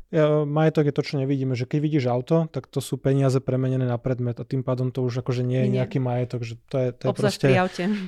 majetok 0.48 0.88
je 0.88 0.94
to, 0.96 1.02
čo 1.04 1.14
nevidíme. 1.20 1.52
Že 1.52 1.68
keď 1.68 1.78
vidíš 1.80 2.04
auto, 2.08 2.48
tak 2.48 2.68
to 2.72 2.80
sú 2.80 2.96
peniaze 2.96 3.36
premenené 3.40 3.84
na 3.84 4.00
predmet 4.00 4.40
a 4.40 4.44
tým 4.48 4.64
pádom 4.64 4.88
to 4.88 5.04
už 5.04 5.20
akože 5.20 5.44
nie 5.44 5.60
je 5.64 5.68
nie. 5.68 5.76
nejaký 5.80 5.98
majetok. 6.00 6.40
Že 6.44 6.54
to 6.66 6.76
je, 6.76 6.88
to 6.96 7.04
je 7.04 7.14
proste, 7.14 7.48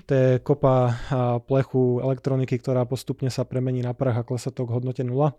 to 0.09 0.13
je 0.13 0.29
kopa 0.41 0.97
plechu 1.45 2.01
elektroniky, 2.01 2.57
ktorá 2.57 2.89
postupne 2.89 3.29
sa 3.29 3.45
premení 3.45 3.85
na 3.85 3.93
prach 3.93 4.21
a 4.21 4.27
klesa 4.27 4.49
to 4.49 4.65
k 4.65 4.75
hodnote 4.75 5.05
nula. 5.05 5.37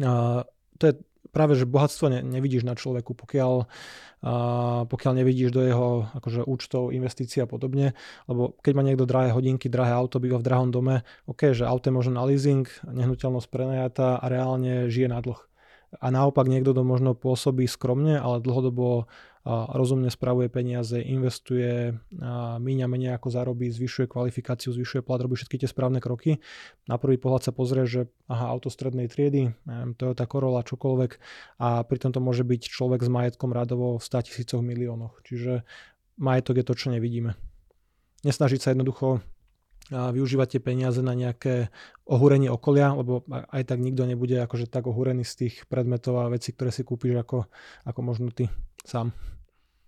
A 0.00 0.44
to 0.76 0.84
je 0.88 0.94
práve, 1.30 1.54
že 1.54 1.68
bohatstvo 1.68 2.10
ne, 2.10 2.20
nevidíš 2.26 2.66
na 2.66 2.74
človeku, 2.74 3.14
pokiaľ, 3.14 3.52
a, 4.26 4.32
pokiaľ 4.90 5.12
nevidíš 5.22 5.54
do 5.54 5.62
jeho 5.62 6.10
akože, 6.18 6.42
účtov, 6.42 6.90
investícií 6.90 7.44
a 7.44 7.48
podobne. 7.48 7.94
Lebo 8.26 8.58
keď 8.58 8.72
má 8.74 8.82
niekto 8.82 9.06
drahé 9.06 9.30
hodinky, 9.30 9.70
drahé 9.70 9.94
auto, 9.94 10.18
býva 10.18 10.42
v 10.42 10.46
drahom 10.46 10.74
dome, 10.74 11.06
OK, 11.30 11.54
že 11.54 11.62
auto 11.62 11.88
je 11.88 11.94
možno 11.94 12.18
na 12.18 12.26
leasing, 12.26 12.66
nehnuteľnosť 12.82 13.46
prenajatá 13.46 14.18
a 14.18 14.24
reálne 14.26 14.90
žije 14.90 15.06
na 15.06 15.22
dlh. 15.22 15.40
A 16.00 16.08
naopak 16.08 16.48
niekto 16.48 16.72
to 16.72 16.82
možno 16.88 17.12
pôsobí 17.12 17.68
skromne, 17.68 18.16
ale 18.16 18.40
dlhodobo 18.40 19.06
rozumne 19.46 20.06
spravuje 20.06 20.46
peniaze, 20.46 21.02
investuje, 21.02 21.98
míňa 22.62 22.86
menej 22.86 23.18
ako 23.18 23.28
zarobí, 23.34 23.74
zvyšuje 23.74 24.06
kvalifikáciu, 24.06 24.70
zvyšuje 24.70 25.02
plat, 25.02 25.18
robí 25.18 25.34
všetky 25.34 25.58
tie 25.58 25.66
správne 25.66 25.98
kroky. 25.98 26.38
Na 26.86 26.94
prvý 26.94 27.18
pohľad 27.18 27.50
sa 27.50 27.52
pozrie, 27.52 27.82
že 27.82 28.06
aha, 28.30 28.54
auto 28.54 28.70
strednej 28.70 29.10
triedy, 29.10 29.50
Toyota 29.98 30.30
Corolla, 30.30 30.62
čokoľvek 30.62 31.18
a 31.58 31.82
pritom 31.82 32.14
to 32.14 32.22
môže 32.22 32.46
byť 32.46 32.70
človek 32.70 33.02
s 33.02 33.10
majetkom 33.10 33.50
radovo 33.50 33.98
v 33.98 34.06
100 34.06 34.30
tisícoch 34.30 34.62
miliónoch. 34.62 35.18
Čiže 35.26 35.66
majetok 36.22 36.62
je 36.62 36.66
to, 36.66 36.74
čo 36.78 36.94
nevidíme. 36.94 37.34
Nesnažiť 38.22 38.60
sa 38.62 38.70
jednoducho 38.70 39.26
využívať 39.90 40.56
tie 40.56 40.60
peniaze 40.62 41.02
na 41.02 41.12
nejaké 41.12 41.74
ohúrenie 42.06 42.46
okolia, 42.46 42.94
lebo 42.94 43.26
aj 43.28 43.66
tak 43.66 43.82
nikto 43.82 44.06
nebude 44.06 44.38
akože 44.38 44.70
tak 44.70 44.86
ohúrený 44.86 45.26
z 45.26 45.34
tých 45.34 45.66
predmetov 45.66 46.22
a 46.22 46.30
vecí, 46.30 46.54
ktoré 46.54 46.70
si 46.70 46.86
kúpiš 46.86 47.18
ako, 47.18 47.50
ako 47.82 48.00
možno 48.00 48.30
ty 48.30 48.46
sám. 48.84 49.14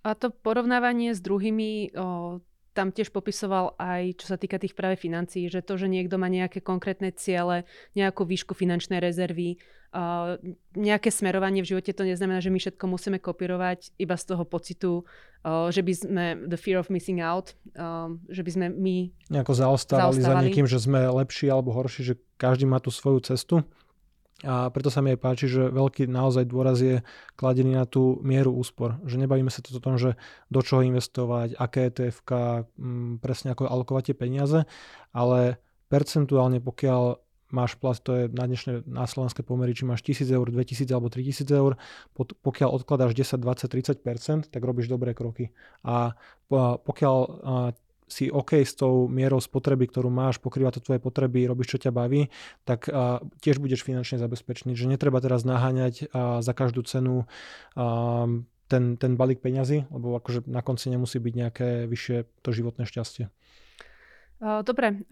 A 0.04 0.12
to 0.12 0.28
porovnávanie 0.28 1.16
s 1.16 1.20
druhými, 1.24 1.96
o, 1.96 2.38
tam 2.74 2.92
tiež 2.92 3.14
popisoval 3.14 3.72
aj, 3.80 4.20
čo 4.20 4.26
sa 4.28 4.36
týka 4.36 4.60
tých 4.60 4.76
práve 4.76 5.00
financií, 5.00 5.48
že 5.48 5.64
to, 5.64 5.78
že 5.80 5.88
niekto 5.88 6.20
má 6.20 6.28
nejaké 6.28 6.60
konkrétne 6.60 7.14
ciele, 7.14 7.64
nejakú 7.96 8.26
výšku 8.26 8.52
finančnej 8.52 8.98
rezervy, 8.98 9.56
uh, 9.94 10.36
nejaké 10.74 11.08
smerovanie 11.14 11.62
v 11.62 11.70
živote, 11.70 11.94
to 11.94 12.02
neznamená, 12.02 12.42
že 12.42 12.50
my 12.50 12.58
všetko 12.58 12.84
musíme 12.90 13.18
kopírovať 13.22 13.94
iba 13.96 14.18
z 14.18 14.24
toho 14.26 14.42
pocitu, 14.42 15.06
uh, 15.46 15.70
že 15.70 15.86
by 15.86 15.92
sme 15.94 16.24
the 16.50 16.58
fear 16.58 16.82
of 16.82 16.90
missing 16.90 17.22
out, 17.22 17.54
uh, 17.78 18.10
že 18.26 18.42
by 18.42 18.50
sme 18.50 18.66
my 18.74 18.96
nejako 19.30 19.54
zaostávali, 19.54 20.18
zaostávali 20.18 20.42
za 20.42 20.46
niekým, 20.50 20.66
že 20.66 20.78
sme 20.82 21.00
lepší 21.06 21.46
alebo 21.48 21.70
horší, 21.70 22.02
že 22.02 22.14
každý 22.36 22.66
má 22.66 22.82
tú 22.82 22.90
svoju 22.90 23.22
cestu 23.22 23.62
a 24.42 24.68
preto 24.74 24.90
sa 24.90 24.98
mi 24.98 25.14
aj 25.14 25.20
páči, 25.22 25.46
že 25.46 25.70
veľký 25.70 26.10
naozaj 26.10 26.50
dôraz 26.50 26.82
je 26.82 27.06
kladený 27.38 27.78
na 27.78 27.86
tú 27.86 28.18
mieru 28.26 28.50
úspor. 28.50 28.98
Že 29.06 29.24
nebavíme 29.24 29.48
sa 29.48 29.62
to 29.62 29.70
o 29.70 29.80
tom, 29.80 29.94
že 29.94 30.18
do 30.50 30.60
čoho 30.60 30.82
investovať, 30.82 31.54
aké 31.54 31.86
etf 31.88 32.18
mm, 32.26 33.22
presne 33.22 33.54
ako 33.54 33.70
alokovať 33.70 34.10
tie 34.10 34.16
peniaze, 34.18 34.58
ale 35.14 35.62
percentuálne 35.86 36.58
pokiaľ 36.58 37.22
máš 37.54 37.78
plat, 37.78 37.94
to 37.94 38.10
je 38.10 38.22
na 38.34 38.50
dnešné 38.50 38.90
na 38.90 39.06
slovenské 39.06 39.46
pomery, 39.46 39.70
či 39.78 39.86
máš 39.86 40.02
1000 40.02 40.26
eur, 40.34 40.46
2000 40.50 40.90
alebo 40.90 41.06
3000 41.06 41.46
eur, 41.54 41.78
pokiaľ 42.18 42.68
odkladáš 42.82 43.14
10, 43.14 43.38
20, 43.38 43.70
30%, 44.02 44.50
tak 44.50 44.62
robíš 44.66 44.90
dobré 44.90 45.14
kroky. 45.14 45.54
A 45.86 46.18
pokiaľ 46.82 47.16
si 48.04 48.28
OK 48.28 48.60
s 48.60 48.76
tou 48.76 49.08
mierou 49.08 49.40
spotreby, 49.40 49.88
ktorú 49.88 50.12
máš, 50.12 50.38
pokrýva 50.38 50.70
to 50.70 50.80
tvoje 50.84 51.00
potreby, 51.00 51.48
robíš, 51.48 51.76
čo 51.76 51.88
ťa 51.88 51.92
baví, 51.92 52.28
tak 52.68 52.86
uh, 52.88 53.24
tiež 53.40 53.58
budeš 53.58 53.82
finančne 53.82 54.20
zabezpečený. 54.20 54.76
Že 54.76 54.96
netreba 54.96 55.24
teraz 55.24 55.42
naháňať 55.42 56.08
uh, 56.08 56.44
za 56.44 56.52
každú 56.52 56.84
cenu 56.84 57.24
uh, 57.24 58.26
ten, 58.68 58.84
ten 58.96 59.12
balík 59.16 59.44
peňazí, 59.44 59.88
lebo 59.92 60.16
akože 60.16 60.48
na 60.48 60.64
konci 60.64 60.88
nemusí 60.88 61.20
byť 61.20 61.34
nejaké 61.36 61.68
vyššie 61.84 62.16
to 62.40 62.48
životné 62.52 62.88
šťastie. 62.88 63.28
Dobre, 64.44 65.04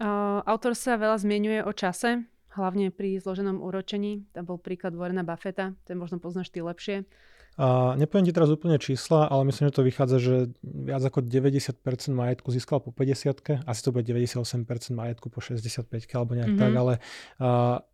autor 0.45 0.77
sa 0.77 0.99
veľa 0.99 1.17
zmienuje 1.17 1.65
o 1.65 1.71
čase, 1.73 2.27
hlavne 2.53 2.93
pri 2.93 3.17
zloženom 3.17 3.65
úročení. 3.65 4.29
Tam 4.35 4.45
bol 4.45 4.61
príklad 4.61 4.93
Warrena 4.93 5.25
Buffetta, 5.25 5.73
ten 5.89 5.97
možno 5.97 6.21
poznáš 6.21 6.53
ty 6.53 6.61
lepšie. 6.61 7.07
A 7.53 7.93
nepoviem 7.93 8.25
ti 8.25 8.33
teraz 8.33 8.49
úplne 8.49 8.81
čísla, 8.81 9.29
ale 9.29 9.45
myslím, 9.45 9.69
že 9.69 9.77
to 9.77 9.85
vychádza, 9.85 10.17
že 10.17 10.35
viac 10.65 11.05
ako 11.05 11.21
90% 11.21 11.77
majetku 12.09 12.49
získal 12.49 12.81
po 12.81 12.89
50 12.89 13.69
asi 13.69 13.81
to 13.85 13.89
bude 13.93 14.09
98% 14.09 14.57
majetku 14.97 15.29
po 15.29 15.37
65 15.37 15.85
alebo 16.17 16.33
nejak 16.33 16.49
mm-hmm. 16.49 16.61
tak, 16.61 16.73
ale 16.73 16.93
a, 17.37 17.85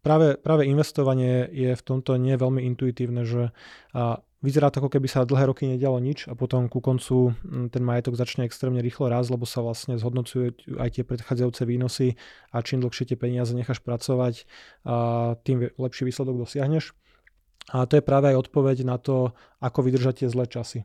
práve, 0.00 0.40
práve 0.40 0.64
investovanie 0.64 1.52
je 1.52 1.76
v 1.76 1.82
tomto 1.84 2.16
nie 2.16 2.32
veľmi 2.40 2.64
intuitívne, 2.64 3.28
že 3.28 3.52
a, 3.92 4.24
vyzerá 4.44 4.68
to 4.68 4.84
ako 4.84 4.92
keby 4.92 5.08
sa 5.08 5.24
dlhé 5.24 5.48
roky 5.48 5.64
nedialo 5.64 5.96
nič 5.96 6.28
a 6.28 6.36
potom 6.36 6.68
ku 6.68 6.84
koncu 6.84 7.32
ten 7.72 7.80
majetok 7.80 8.16
začne 8.16 8.44
extrémne 8.44 8.84
rýchlo 8.84 9.08
rásť, 9.08 9.32
lebo 9.32 9.48
sa 9.48 9.64
vlastne 9.64 9.96
zhodnocujú 9.96 10.76
aj 10.76 11.00
tie 11.00 11.04
predchádzajúce 11.04 11.64
výnosy 11.64 12.20
a 12.52 12.60
čím 12.60 12.84
dlhšie 12.84 13.08
tie 13.08 13.16
peniaze 13.16 13.56
necháš 13.56 13.80
pracovať, 13.80 14.44
a 14.84 15.36
tým 15.40 15.72
lepší 15.80 16.04
výsledok 16.04 16.44
dosiahneš. 16.44 16.92
A 17.72 17.88
to 17.88 17.96
je 17.96 18.04
práve 18.04 18.28
aj 18.28 18.48
odpoveď 18.48 18.84
na 18.84 19.00
to, 19.00 19.32
ako 19.64 19.88
vydržať 19.88 20.24
tie 20.24 20.28
zlé 20.28 20.44
časy. 20.44 20.84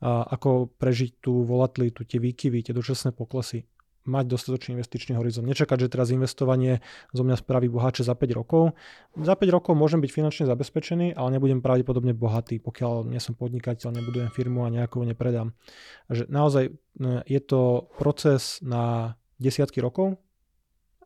A 0.00 0.24
ako 0.24 0.70
prežiť 0.78 1.20
tú 1.20 1.42
volatilitu, 1.42 2.06
tie 2.06 2.22
výkyvy, 2.22 2.62
tie 2.64 2.72
dočasné 2.72 3.12
poklesy. 3.12 3.66
Mať 4.08 4.32
dostatočný 4.32 4.80
investičný 4.80 5.12
horizont. 5.12 5.44
Nečakať, 5.44 5.84
že 5.86 5.92
teraz 5.92 6.08
investovanie 6.08 6.80
zo 7.12 7.20
mňa 7.20 7.36
spraví 7.36 7.68
bohatšie 7.68 8.08
za 8.08 8.16
5 8.16 8.32
rokov. 8.32 8.72
Za 9.12 9.36
5 9.36 9.44
rokov 9.52 9.76
môžem 9.76 10.00
byť 10.00 10.08
finančne 10.08 10.44
zabezpečený, 10.48 11.12
ale 11.12 11.36
nebudem 11.36 11.60
pravdepodobne 11.60 12.16
bohatý, 12.16 12.64
pokiaľ 12.64 13.12
nie 13.12 13.20
som 13.20 13.36
podnikateľ, 13.36 13.92
nebudujem 13.92 14.32
firmu 14.32 14.64
a 14.64 14.72
nejakú 14.72 15.04
nepredám. 15.04 15.52
Takže 16.08 16.32
naozaj 16.32 16.64
e, 16.64 16.72
je 17.28 17.40
to 17.44 17.92
proces 18.00 18.64
na 18.64 19.14
desiatky 19.36 19.84
rokov 19.84 20.16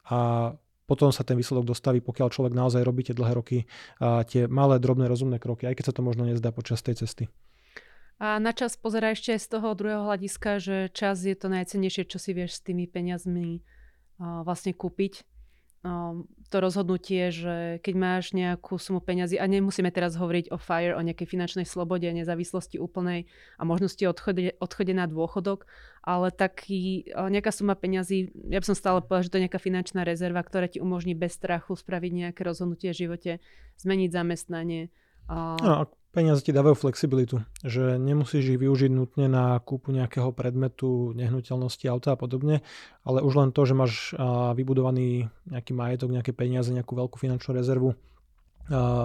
a 0.07 0.55
potom 0.85 1.09
sa 1.09 1.25
ten 1.25 1.37
výsledok 1.37 1.73
dostaví, 1.73 2.05
pokiaľ 2.05 2.29
človek 2.29 2.53
naozaj 2.53 2.85
robí 2.85 3.09
tie 3.09 3.17
dlhé 3.17 3.33
roky 3.33 3.59
a 4.01 4.25
tie 4.25 4.45
malé, 4.45 4.77
drobné, 4.77 5.09
rozumné 5.09 5.41
kroky, 5.41 5.65
aj 5.65 5.81
keď 5.81 5.85
sa 5.91 5.95
to 5.97 6.05
možno 6.05 6.29
nezdá 6.29 6.53
počas 6.53 6.85
tej 6.85 7.01
cesty. 7.05 7.29
A 8.23 8.39
na 8.39 8.55
čas 8.55 8.79
pozerá 8.79 9.11
ešte 9.11 9.35
z 9.35 9.47
toho 9.59 9.75
druhého 9.75 10.07
hľadiska, 10.07 10.63
že 10.63 10.77
čas 10.95 11.27
je 11.27 11.35
to 11.35 11.51
najcennejšie, 11.51 12.07
čo 12.07 12.23
si 12.23 12.31
vieš 12.31 12.63
s 12.63 12.65
tými 12.65 12.87
peniazmi 12.87 13.67
vlastne 14.21 14.71
kúpiť 14.71 15.27
to 15.85 16.57
rozhodnutie, 16.63 17.29
že 17.29 17.83
keď 17.85 17.95
máš 17.99 18.33
nejakú 18.33 18.81
sumu 18.81 19.05
peňazí, 19.05 19.37
a 19.37 19.45
nemusíme 19.45 19.93
teraz 19.93 20.17
hovoriť 20.17 20.49
o 20.49 20.57
FIRE, 20.57 20.97
o 20.97 21.05
nejakej 21.05 21.29
finančnej 21.29 21.67
slobode, 21.69 22.09
nezávislosti 22.09 22.81
úplnej 22.81 23.29
a 23.61 23.69
možnosti 23.69 24.01
odchode, 24.09 24.57
odchode 24.63 24.97
na 24.97 25.05
dôchodok, 25.05 25.69
ale 26.01 26.33
taký, 26.33 27.11
nejaká 27.13 27.53
suma 27.53 27.77
peňazí, 27.77 28.33
ja 28.49 28.65
by 28.65 28.67
som 28.71 28.77
stále 28.79 29.05
povedala, 29.05 29.29
že 29.29 29.31
to 29.35 29.37
je 29.37 29.45
nejaká 29.45 29.61
finančná 29.61 30.09
rezerva, 30.09 30.41
ktorá 30.41 30.71
ti 30.71 30.81
umožní 30.81 31.13
bez 31.13 31.37
strachu 31.37 31.77
spraviť 31.77 32.13
nejaké 32.13 32.41
rozhodnutie 32.41 32.95
v 32.95 33.01
živote, 33.05 33.33
zmeniť 33.83 34.11
zamestnanie. 34.15 34.89
No, 35.29 35.89
Peniaze 36.15 36.47
ti 36.47 36.55
dávajú 36.55 36.79
flexibilitu, 36.79 37.43
že 37.67 37.99
nemusíš 37.99 38.55
ich 38.55 38.61
využiť 38.63 38.87
nutne 38.87 39.27
na 39.27 39.59
kúpu 39.59 39.91
nejakého 39.91 40.31
predmetu, 40.31 41.11
nehnuteľnosti, 41.13 41.85
auta 41.91 42.15
a 42.15 42.19
podobne, 42.19 42.63
ale 43.03 43.19
už 43.19 43.35
len 43.35 43.51
to, 43.51 43.67
že 43.67 43.75
máš 43.75 44.15
vybudovaný 44.55 45.27
nejaký 45.51 45.75
majetok, 45.75 46.15
nejaké 46.15 46.31
peniaze, 46.31 46.71
nejakú 46.71 46.95
veľkú 46.95 47.19
finančnú 47.19 47.51
rezervu, 47.59 47.99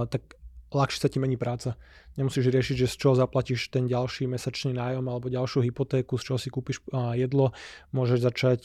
tak 0.08 0.39
ľahšie 0.74 1.00
sa 1.02 1.10
ti 1.10 1.18
mení 1.18 1.36
práca. 1.36 1.76
Nemusíš 2.20 2.52
riešiť, 2.52 2.76
že 2.84 2.92
z 2.92 2.96
čoho 3.00 3.16
zaplatíš 3.16 3.72
ten 3.72 3.88
ďalší 3.88 4.28
mesačný 4.28 4.76
nájom 4.76 5.08
alebo 5.08 5.32
ďalšiu 5.32 5.64
hypotéku, 5.66 6.20
z 6.20 6.24
čoho 6.30 6.38
si 6.42 6.52
kúpiš 6.52 6.84
jedlo. 7.16 7.56
Môžeš 7.96 8.20
začať 8.20 8.62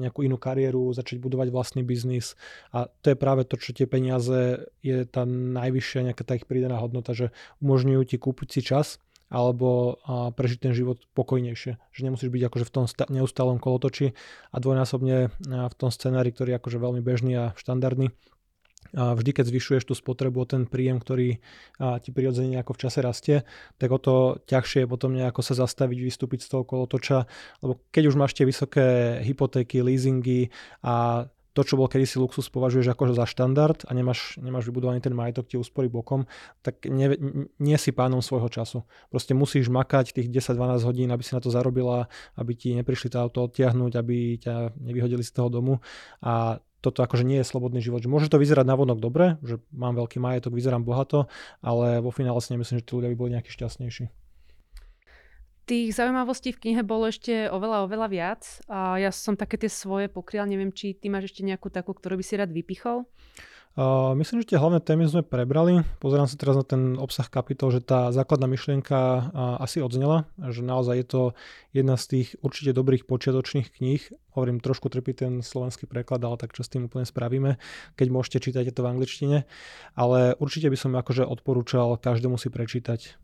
nejakú 0.00 0.26
inú 0.26 0.36
kariéru, 0.36 0.90
začať 0.90 1.22
budovať 1.22 1.54
vlastný 1.54 1.86
biznis. 1.86 2.34
A 2.74 2.90
to 3.00 3.14
je 3.14 3.16
práve 3.16 3.46
to, 3.46 3.54
čo 3.56 3.70
tie 3.72 3.86
peniaze 3.86 4.66
je 4.82 5.06
tá 5.06 5.22
najvyššia 5.28 6.10
nejaká 6.10 6.22
tá 6.26 6.34
ich 6.34 6.50
pridaná 6.50 6.82
hodnota, 6.82 7.14
že 7.14 7.30
umožňujú 7.62 8.02
ti 8.10 8.16
kúpiť 8.18 8.48
si 8.50 8.60
čas 8.66 8.98
alebo 9.30 10.02
prežiť 10.34 10.58
ten 10.58 10.74
život 10.74 11.06
pokojnejšie. 11.14 11.78
Že 11.94 12.00
nemusíš 12.02 12.34
byť 12.34 12.42
akože 12.50 12.66
v 12.66 12.74
tom 12.74 12.84
neustálom 13.14 13.62
kolotoči 13.62 14.18
a 14.50 14.56
dvojnásobne 14.58 15.30
v 15.46 15.74
tom 15.78 15.94
scenári, 15.94 16.34
ktorý 16.34 16.50
je 16.52 16.58
akože 16.58 16.78
veľmi 16.82 16.98
bežný 16.98 17.38
a 17.38 17.44
štandardný, 17.54 18.10
vždy, 18.94 19.30
keď 19.30 19.44
zvyšuješ 19.50 19.84
tú 19.86 19.94
spotrebu 19.94 20.42
o 20.42 20.46
ten 20.46 20.66
príjem, 20.66 20.98
ktorý 21.02 21.38
ti 22.02 22.10
prirodzene 22.10 22.58
nejako 22.58 22.74
v 22.76 22.80
čase 22.86 22.98
rastie, 23.00 23.36
tak 23.78 23.90
o 23.90 23.98
to 23.98 24.38
ťažšie 24.46 24.84
je 24.84 24.88
potom 24.90 25.14
nejako 25.14 25.40
sa 25.42 25.54
zastaviť, 25.54 25.98
vystúpiť 25.98 26.46
z 26.46 26.48
toho 26.56 26.64
kolotoča, 26.66 27.26
lebo 27.62 27.82
keď 27.94 28.10
už 28.10 28.18
máš 28.18 28.34
tie 28.34 28.46
vysoké 28.46 29.18
hypotéky, 29.22 29.82
leasingy 29.82 30.50
a 30.82 31.26
to, 31.50 31.66
čo 31.66 31.74
bol 31.74 31.90
kedysi 31.90 32.22
luxus, 32.22 32.46
považuješ 32.46 32.94
ako 32.94 33.10
za 33.10 33.26
štandard 33.26 33.82
a 33.82 33.90
nemáš, 33.90 34.38
nemáš 34.38 34.70
vybudovaný 34.70 35.02
ten 35.02 35.10
majetok, 35.10 35.50
tie 35.50 35.58
úspory 35.58 35.90
bokom, 35.90 36.30
tak 36.62 36.86
nie, 36.86 37.10
nie 37.58 37.74
si 37.74 37.90
pánom 37.90 38.22
svojho 38.22 38.46
času. 38.46 38.86
Proste 39.10 39.34
musíš 39.34 39.66
makať 39.66 40.14
tých 40.14 40.30
10-12 40.30 40.86
hodín, 40.86 41.10
aby 41.10 41.26
si 41.26 41.34
na 41.34 41.42
to 41.42 41.50
zarobila, 41.50 42.06
aby 42.38 42.54
ti 42.54 42.78
neprišli 42.78 43.10
to 43.10 43.18
auto 43.18 43.50
odtiahnuť, 43.50 43.92
aby 43.98 44.38
ťa 44.38 44.78
nevyhodili 44.78 45.26
z 45.26 45.32
toho 45.34 45.50
domu 45.50 45.82
a 46.22 46.62
toto 46.80 47.04
akože 47.04 47.24
nie 47.28 47.40
je 47.40 47.46
slobodný 47.46 47.84
život. 47.84 48.00
Že 48.00 48.12
môže 48.12 48.32
to 48.32 48.40
vyzerať 48.40 48.64
na 48.64 48.76
vonok 48.76 48.98
dobre, 48.98 49.36
že 49.44 49.60
mám 49.72 49.96
veľký 49.96 50.16
majetok, 50.16 50.56
vyzerám 50.56 50.84
bohato, 50.84 51.28
ale 51.60 52.00
vo 52.00 52.08
finále 52.12 52.40
si 52.40 52.56
nemyslím, 52.56 52.80
že 52.80 52.86
tí 52.88 52.92
ľudia 52.96 53.12
by 53.12 53.16
boli 53.20 53.30
nejakí 53.36 53.52
šťastnejší. 53.52 54.08
Tých 55.68 55.94
zaujímavostí 55.94 56.50
v 56.50 56.60
knihe 56.66 56.82
bolo 56.82 57.06
ešte 57.06 57.46
oveľa, 57.46 57.86
oveľa 57.86 58.08
viac 58.10 58.42
a 58.66 58.98
ja 58.98 59.14
som 59.14 59.38
také 59.38 59.54
tie 59.54 59.70
svoje 59.70 60.10
pokryl, 60.10 60.42
neviem, 60.42 60.74
či 60.74 60.98
ty 60.98 61.06
máš 61.06 61.30
ešte 61.30 61.46
nejakú 61.46 61.70
takú, 61.70 61.94
ktorú 61.94 62.18
by 62.18 62.24
si 62.26 62.34
rád 62.34 62.50
vypichol? 62.50 63.06
Myslím, 64.18 64.42
že 64.42 64.50
tie 64.50 64.58
hlavné 64.58 64.82
témy 64.82 65.06
sme 65.06 65.22
prebrali. 65.22 65.86
Pozerám 66.02 66.26
sa 66.26 66.34
teraz 66.34 66.58
na 66.58 66.66
ten 66.66 66.98
obsah 66.98 67.30
kapitol, 67.30 67.70
že 67.70 67.78
tá 67.78 68.10
základná 68.10 68.50
myšlienka 68.50 69.30
asi 69.62 69.78
odznela, 69.78 70.26
že 70.36 70.66
naozaj 70.66 70.94
je 70.98 71.06
to 71.06 71.22
jedna 71.70 71.94
z 71.94 72.04
tých 72.10 72.28
určite 72.42 72.74
dobrých 72.74 73.06
počiatočných 73.06 73.70
kníh. 73.70 74.02
Hovorím, 74.34 74.58
trošku 74.58 74.90
trpí 74.90 75.14
ten 75.14 75.38
slovenský 75.38 75.86
preklad, 75.86 76.18
ale 76.26 76.34
tak 76.34 76.50
čo 76.50 76.66
s 76.66 76.68
tým 76.68 76.90
úplne 76.90 77.06
spravíme. 77.06 77.62
Keď 77.94 78.06
môžete, 78.10 78.50
čítať 78.50 78.74
to 78.74 78.82
v 78.82 78.90
angličtine. 78.90 79.46
Ale 79.94 80.34
určite 80.42 80.66
by 80.66 80.76
som 80.76 80.90
akože 80.98 81.22
odporúčal 81.22 81.94
každému 81.94 82.42
si 82.42 82.50
prečítať. 82.50 83.22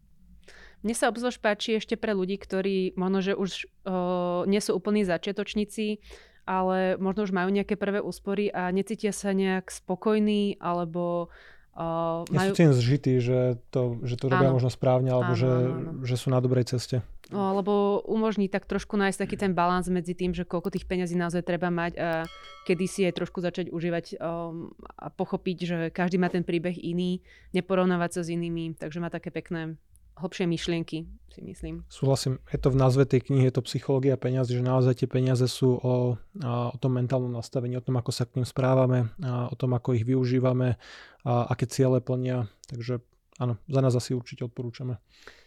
Mne 0.86 0.94
sa 0.94 1.10
obzvlášť 1.10 1.40
páči 1.42 1.70
ešte 1.82 1.98
pre 1.98 2.14
ľudí, 2.14 2.38
ktorí 2.38 2.94
možno, 2.94 3.18
že 3.18 3.32
už 3.34 3.50
uh, 3.66 4.46
nie 4.46 4.62
sú 4.62 4.78
úplní 4.78 5.02
začiatočníci, 5.02 5.98
ale 6.46 6.94
možno 6.96 7.26
už 7.26 7.34
majú 7.34 7.50
nejaké 7.50 7.74
prvé 7.74 7.98
úspory 7.98 8.48
a 8.54 8.70
necítia 8.70 9.10
sa 9.10 9.34
nejak 9.34 9.68
spokojní 9.68 10.56
alebo 10.62 11.28
Uh, 11.76 12.24
majú... 12.32 12.56
Ja 12.56 12.56
sú 12.56 12.60
tým 12.64 12.72
zžití, 12.72 13.20
že 13.20 13.60
to, 13.68 14.00
že 14.00 14.16
to 14.16 14.32
robia 14.32 14.48
áno. 14.48 14.56
možno 14.56 14.72
správne, 14.72 15.12
alebo 15.12 15.36
áno, 15.36 15.42
že, 15.44 15.52
áno. 15.52 16.08
že 16.08 16.16
sú 16.16 16.32
na 16.32 16.40
dobrej 16.40 16.72
ceste. 16.72 17.04
No, 17.28 17.52
lebo 17.52 18.00
umožní 18.08 18.48
tak 18.48 18.64
trošku 18.64 18.96
nájsť 18.96 19.18
taký 19.20 19.36
ten 19.36 19.52
balans 19.52 19.84
medzi 19.92 20.16
tým, 20.16 20.32
že 20.32 20.48
koľko 20.48 20.72
tých 20.72 20.88
peňazí 20.88 21.20
naozaj 21.20 21.44
treba 21.44 21.68
mať 21.68 21.92
a 22.00 22.24
kedy 22.64 22.84
si 22.88 23.04
aj 23.04 23.20
trošku 23.20 23.44
začať 23.44 23.68
užívať 23.68 24.16
um, 24.16 24.72
a 24.96 25.12
pochopiť, 25.12 25.58
že 25.68 25.78
každý 25.92 26.16
má 26.16 26.32
ten 26.32 26.48
príbeh 26.48 26.80
iný, 26.80 27.20
neporovnávať 27.52 28.10
sa 28.16 28.20
s 28.24 28.32
inými, 28.32 28.80
takže 28.80 28.96
má 28.96 29.12
také 29.12 29.28
pekné 29.28 29.76
hlbšie 30.16 30.48
myšlienky, 30.48 31.04
si 31.32 31.40
myslím. 31.44 31.84
Súhlasím, 31.92 32.40
je 32.48 32.56
to 32.56 32.72
v 32.72 32.80
názve 32.80 33.04
tej 33.04 33.28
knihy, 33.28 33.52
je 33.52 33.60
to 33.60 33.66
psychológia 33.68 34.16
peniazy, 34.16 34.56
že 34.56 34.64
naozaj 34.64 35.04
tie 35.04 35.08
peniaze 35.08 35.44
sú 35.44 35.76
o, 35.76 36.16
o 36.44 36.76
tom 36.80 36.96
mentálnom 36.96 37.28
nastavení, 37.28 37.76
o 37.76 37.84
tom, 37.84 38.00
ako 38.00 38.10
sa 38.10 38.24
k 38.24 38.40
ním 38.40 38.48
správame, 38.48 39.12
o 39.24 39.54
tom, 39.54 39.76
ako 39.76 39.92
ich 39.92 40.08
využívame 40.08 40.80
a 41.28 41.52
aké 41.52 41.68
ciele 41.68 42.00
plnia. 42.00 42.48
Takže 42.72 43.04
áno, 43.36 43.60
za 43.68 43.80
nás 43.84 43.92
asi 43.92 44.16
určite 44.16 44.48
odporúčame. 44.48 44.96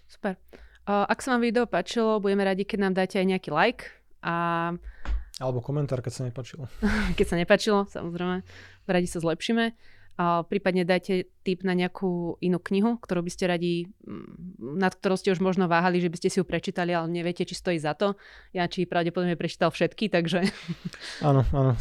Super. 0.05 0.37
Ak 0.85 1.21
sa 1.21 1.37
vám 1.37 1.45
video 1.45 1.65
páčilo, 1.69 2.21
budeme 2.21 2.45
radi, 2.45 2.65
keď 2.65 2.79
nám 2.89 2.93
dáte 2.97 3.17
aj 3.17 3.25
nejaký 3.25 3.49
like 3.53 3.89
a 4.21 4.73
alebo 5.39 5.63
komentár, 5.63 6.03
keď 6.03 6.13
sa 6.13 6.23
nepačilo. 6.27 6.67
keď 7.17 7.25
sa 7.25 7.39
nepačilo, 7.39 7.87
samozrejme, 7.87 8.43
radi 8.91 9.07
sa 9.07 9.23
zlepšíme. 9.23 9.71
Prípadne 10.19 10.83
dajte 10.83 11.31
tip 11.47 11.63
na 11.63 11.71
nejakú 11.71 12.35
inú 12.43 12.59
knihu, 12.59 12.99
ktorú 12.99 13.23
by 13.23 13.31
ste 13.31 13.47
radi, 13.47 13.87
mm, 14.03 14.75
nad 14.75 14.91
ktorou 14.91 15.15
ste 15.15 15.31
už 15.31 15.39
možno 15.39 15.71
váhali, 15.71 16.03
že 16.03 16.11
by 16.11 16.17
ste 16.19 16.27
si 16.27 16.37
ju 16.37 16.45
prečítali, 16.45 16.91
ale 16.91 17.07
neviete, 17.07 17.47
či 17.47 17.55
stojí 17.55 17.79
za 17.79 17.95
to. 17.95 18.19
Ja 18.51 18.67
či 18.67 18.83
pravdepodobne 18.83 19.39
prečítal 19.39 19.71
všetky, 19.71 20.11
takže... 20.11 20.43
Áno, 21.29 21.43
áno, 21.55 21.75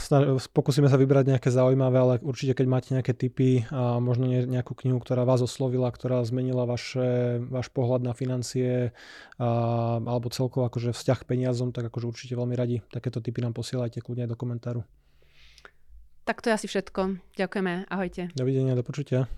pokúsime 0.55 0.87
sa 0.87 0.99
vybrať 0.99 1.35
nejaké 1.35 1.51
zaujímavé, 1.51 1.97
ale 1.99 2.15
určite 2.23 2.59
keď 2.59 2.67
máte 2.71 2.89
nejaké 2.95 3.11
tipy 3.15 3.67
a 3.71 3.99
možno 3.99 4.31
nejakú 4.31 4.75
knihu, 4.87 4.99
ktorá 5.03 5.27
vás 5.27 5.43
oslovila, 5.43 5.91
ktorá 5.91 6.23
zmenila 6.23 6.67
vaše, 6.67 7.39
váš 7.51 7.71
pohľad 7.71 8.03
na 8.07 8.15
financie 8.15 8.95
a, 9.39 9.51
alebo 9.99 10.31
celkovo 10.31 10.67
akože 10.67 10.95
vzťah 10.95 11.19
k 11.23 11.29
peniazom, 11.29 11.75
tak 11.75 11.91
akože 11.91 12.07
určite 12.07 12.35
veľmi 12.39 12.55
radi 12.55 12.83
takéto 12.91 13.19
tipy 13.19 13.43
nám 13.43 13.55
posielajte 13.55 14.03
kľudne 14.03 14.27
aj 14.27 14.33
do 14.35 14.39
komentáru. 14.39 14.81
Tak 16.29 16.45
to 16.45 16.53
je 16.53 16.61
asi 16.61 16.69
všetko. 16.69 17.25
Ďakujeme. 17.41 17.89
Ahojte. 17.89 18.29
Dovidenia, 18.37 18.77
do 18.77 18.85
počutia. 18.85 19.33